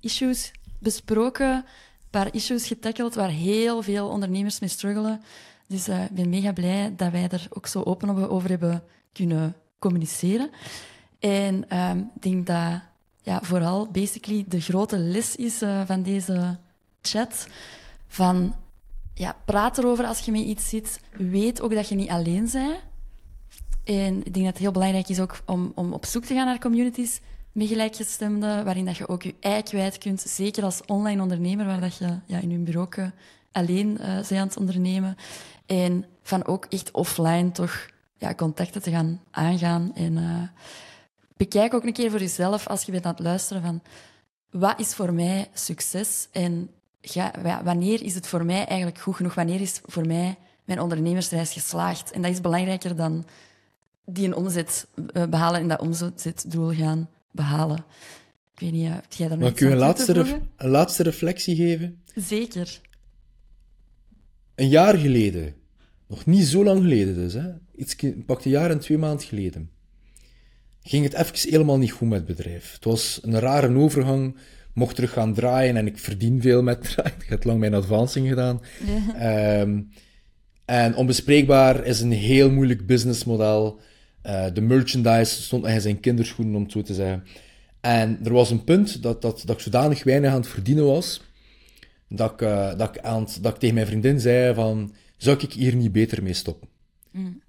[0.00, 1.64] issues besproken, een
[2.10, 5.22] paar issues getackeld waar heel veel ondernemers mee struggelen.
[5.66, 8.82] Dus ik ben mega blij dat wij er ook zo open over hebben
[9.12, 10.50] kunnen communiceren.
[11.18, 12.80] En um, ik denk dat
[13.22, 16.58] ja, vooral basically de grote les is uh, van deze
[17.02, 17.46] chat.
[18.06, 18.54] Van
[19.14, 21.00] ja, praat erover als je met iets zit.
[21.12, 22.80] Weet ook dat je niet alleen bent.
[23.84, 26.46] En ik denk dat het heel belangrijk is ook om, om op zoek te gaan
[26.46, 27.20] naar communities
[27.52, 30.20] met gelijkgestemden, waarin dat je ook je ei kwijt kunt.
[30.20, 33.10] Zeker als online ondernemer, waar dat je ja, in je bureau
[33.52, 35.16] alleen uh, bent aan het ondernemen.
[35.66, 39.94] En van ook echt offline toch ja, contacten te gaan aangaan.
[39.94, 40.16] En
[41.36, 43.82] bekijk ook een keer voor jezelf, als je bent aan het luisteren, van
[44.50, 46.28] wat is voor mij succes?
[46.32, 46.70] En
[47.64, 49.34] wanneer is het voor mij eigenlijk goed genoeg?
[49.34, 52.10] Wanneer is voor mij mijn ondernemersreis geslaagd?
[52.10, 53.24] En dat is belangrijker dan
[54.04, 57.84] die een omzet eh, behalen en dat omzetdoel gaan behalen.
[58.54, 61.56] Ik weet niet, heb jij daar nog Mag ik u een laatste, een laatste reflectie
[61.56, 62.02] geven?
[62.14, 62.80] Zeker.
[64.54, 65.54] Een jaar geleden,
[66.06, 69.70] nog niet zo lang geleden dus, hè, iets, pak een jaar en twee maanden geleden,
[70.82, 72.72] ging het even helemaal niet goed met het bedrijf.
[72.72, 74.36] Het was een rare overgang,
[74.74, 77.20] mocht terug gaan draaien en ik verdien veel met draaien.
[77.20, 78.60] Ik heb lang mijn advancing gedaan.
[79.18, 79.80] Ehm,
[80.64, 83.80] en onbespreekbaar is een heel moeilijk businessmodel.
[84.26, 87.24] Uh, de merchandise stond nog in zijn kinderschoenen, om het zo te zeggen.
[87.80, 91.22] En er was een punt dat, dat, dat ik zodanig weinig aan het verdienen was,
[92.08, 95.52] dat ik, uh, dat, ik aan dat ik tegen mijn vriendin zei van, zou ik
[95.52, 96.68] hier niet beter mee stoppen?
[97.10, 97.41] Mm.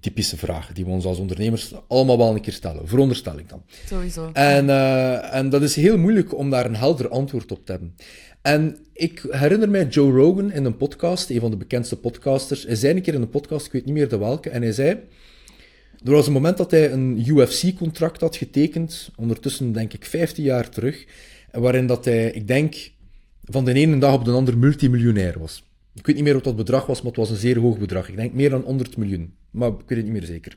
[0.00, 2.88] Typische vraag die we ons als ondernemers allemaal wel een keer stellen.
[2.88, 3.62] Veronderstel ik dan.
[3.86, 4.30] Sowieso.
[4.32, 7.94] En, uh, en dat is heel moeilijk om daar een helder antwoord op te hebben.
[8.42, 12.64] En ik herinner mij Joe Rogan in een podcast, een van de bekendste podcasters.
[12.64, 14.72] Hij zei een keer in een podcast, ik weet niet meer de welke, en hij
[14.72, 15.00] zei
[16.04, 20.68] er was een moment dat hij een UFC-contract had getekend, ondertussen denk ik 15 jaar
[20.68, 21.06] terug,
[21.52, 22.90] waarin dat hij, ik denk,
[23.44, 25.62] van de ene dag op de andere multimiljonair was.
[25.98, 28.08] Ik weet niet meer wat dat bedrag was, maar het was een zeer hoog bedrag.
[28.08, 30.56] Ik denk meer dan 100 miljoen, maar ik weet het niet meer zeker.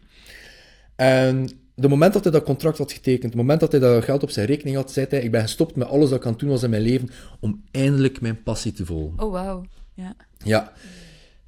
[0.95, 4.23] En de moment dat hij dat contract had getekend, het moment dat hij dat geld
[4.23, 6.39] op zijn rekening had, zei hij, ik ben gestopt met alles dat ik aan het
[6.39, 9.23] doen was in mijn leven, om eindelijk mijn passie te volgen.
[9.23, 9.65] Oh, wauw.
[9.93, 10.15] Ja.
[10.43, 10.71] Ja.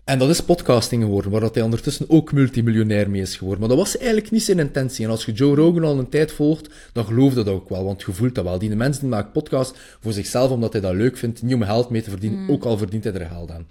[0.03, 3.59] En dat is podcasting geworden, waar dat hij ondertussen ook multimiljonair mee is geworden.
[3.59, 5.05] Maar dat was eigenlijk niet zijn intentie.
[5.05, 8.01] En als je Joe Rogan al een tijd volgt, dan geloof dat ook wel, want
[8.01, 8.59] je voelt dat wel.
[8.59, 12.01] Die mensen maakt podcast voor zichzelf, omdat hij dat leuk vindt, niet om geld mee
[12.01, 12.51] te verdienen, mm.
[12.51, 13.67] ook al verdient hij er geld aan.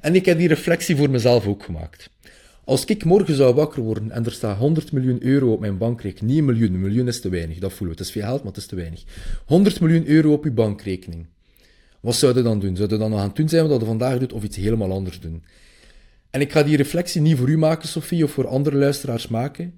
[0.00, 2.10] En ik heb die reflectie voor mezelf ook gemaakt.
[2.64, 6.30] Als ik morgen zou wakker worden en er staat 100 miljoen euro op mijn bankrekening,
[6.30, 8.02] niet een miljoen, een miljoen is te weinig, dat voelen we.
[8.02, 9.02] Het is veel geld, maar het is te weinig.
[9.46, 11.26] 100 miljoen euro op je bankrekening.
[12.00, 12.76] Wat zou je dan doen?
[12.76, 14.92] Zou je dan nog aan het doen zijn wat je vandaag doet, of iets helemaal
[14.92, 15.42] anders doen?
[16.32, 19.74] En ik ga die reflectie niet voor u maken, Sophie, of voor andere luisteraars maken.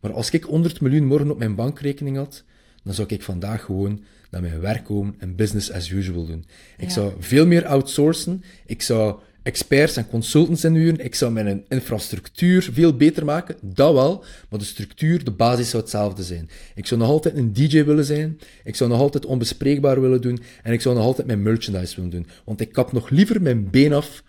[0.00, 2.44] Maar als ik 100 miljoen morgen op mijn bankrekening had,
[2.82, 6.44] dan zou ik vandaag gewoon naar mijn werk komen en business as usual doen.
[6.76, 8.42] Ik zou veel meer outsourcen.
[8.66, 11.04] Ik zou experts en consultants inhuren.
[11.04, 14.24] Ik zou mijn infrastructuur veel beter maken, dat wel.
[14.48, 16.48] Maar de structuur, de basis zou hetzelfde zijn.
[16.74, 18.38] Ik zou nog altijd een DJ willen zijn.
[18.64, 20.38] Ik zou nog altijd onbespreekbaar willen doen.
[20.62, 22.26] En ik zou nog altijd mijn merchandise willen doen.
[22.44, 24.22] Want ik kap nog liever mijn been af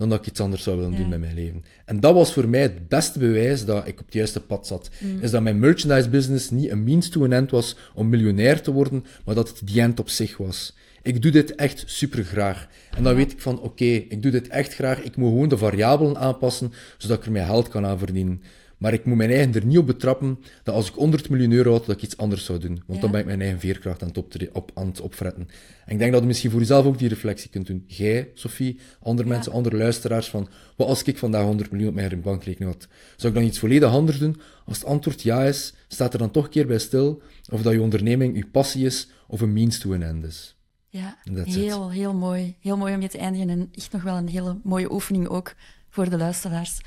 [0.00, 1.64] dan dat ik iets anders zou willen doen met mijn leven.
[1.84, 4.90] En dat was voor mij het beste bewijs dat ik op het juiste pad zat.
[4.98, 5.20] Mm.
[5.20, 8.72] Is dat mijn merchandise business niet een means to an end was om miljonair te
[8.72, 10.76] worden, maar dat het die end op zich was.
[11.02, 12.68] Ik doe dit echt super graag.
[12.96, 15.02] En dan weet ik van, oké, ik doe dit echt graag.
[15.02, 18.42] Ik moet gewoon de variabelen aanpassen, zodat ik er mijn geld kan aan verdienen.
[18.80, 21.72] Maar ik moet mijn eigen er niet op betrappen dat als ik 100 miljoen euro
[21.72, 22.74] had, dat ik iets anders zou doen.
[22.86, 23.00] Want Ja.
[23.00, 25.48] dan ben ik mijn eigen veerkracht aan het, op, aan het opfretten.
[25.84, 27.84] En ik denk dat je misschien voor jezelf ook die reflectie kunt doen.
[27.86, 29.34] Jij, Sophie, andere Ja.
[29.34, 32.88] mensen, andere luisteraars, van wat als ik vandaag 100 miljoen op mijn bankrekening had?
[33.16, 34.40] Zou ik dan iets volledig anders doen?
[34.66, 37.22] Als het antwoord ja is, staat er dan toch een keer bij stil
[37.52, 40.56] of dat je onderneming je passie is of een means to an end is.
[40.88, 42.56] Ja, heel, heel mooi.
[42.60, 45.54] Heel mooi om je te eindigen en echt nog wel een hele mooie oefening ook
[45.88, 46.80] voor de luisteraars.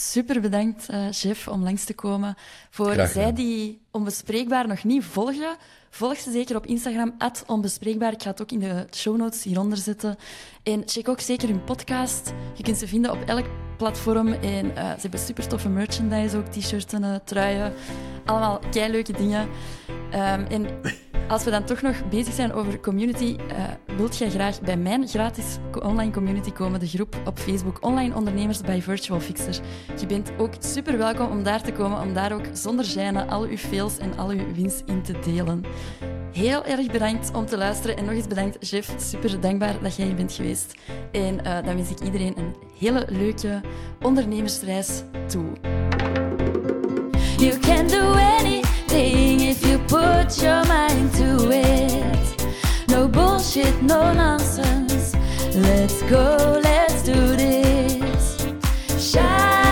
[0.00, 2.36] Super bedankt, eh chef, om langs te komen.
[2.70, 5.56] Voor zij die Onbespreekbaar nog niet volgen,
[5.90, 7.14] volg ze zeker op Instagram,
[7.46, 8.12] onbespreekbaar.
[8.12, 10.16] Ik ga het ook in de show notes hieronder zetten.
[10.62, 12.32] En check ook zeker hun podcast.
[12.54, 13.46] Je kunt ze vinden op elk
[13.76, 14.32] platform.
[14.32, 17.72] En eh, ze hebben super toffe merchandise, ook t-shirts en eh, truien.
[18.24, 19.48] Allemaal leuke dingen.
[20.10, 20.66] Ehm, en
[21.28, 25.08] als we dan toch nog bezig zijn over community, eh, wilt jij graag bij mijn
[25.08, 29.60] gratis online community komen, de groep op Facebook Online Ondernemers bij Virtual Fixer.
[30.00, 33.42] Je bent ook super welkom om daar te komen, om daar ook zonder gêne al
[33.42, 35.64] uw fails en al uw winst in te delen.
[36.32, 37.96] Heel erg bedankt om te luisteren.
[37.96, 38.94] En nog eens bedankt, Jeff.
[38.96, 40.74] Super dankbaar dat jij hier bent geweest.
[41.12, 43.60] En eh, dan wens ik iedereen een hele leuke
[44.02, 45.44] ondernemersreis toe.
[47.36, 52.46] You can do anything if you put your mind to it.
[52.86, 55.16] No bullshit, no nonsense.
[55.54, 58.46] Let's go, let's do this.
[58.98, 59.67] Shine.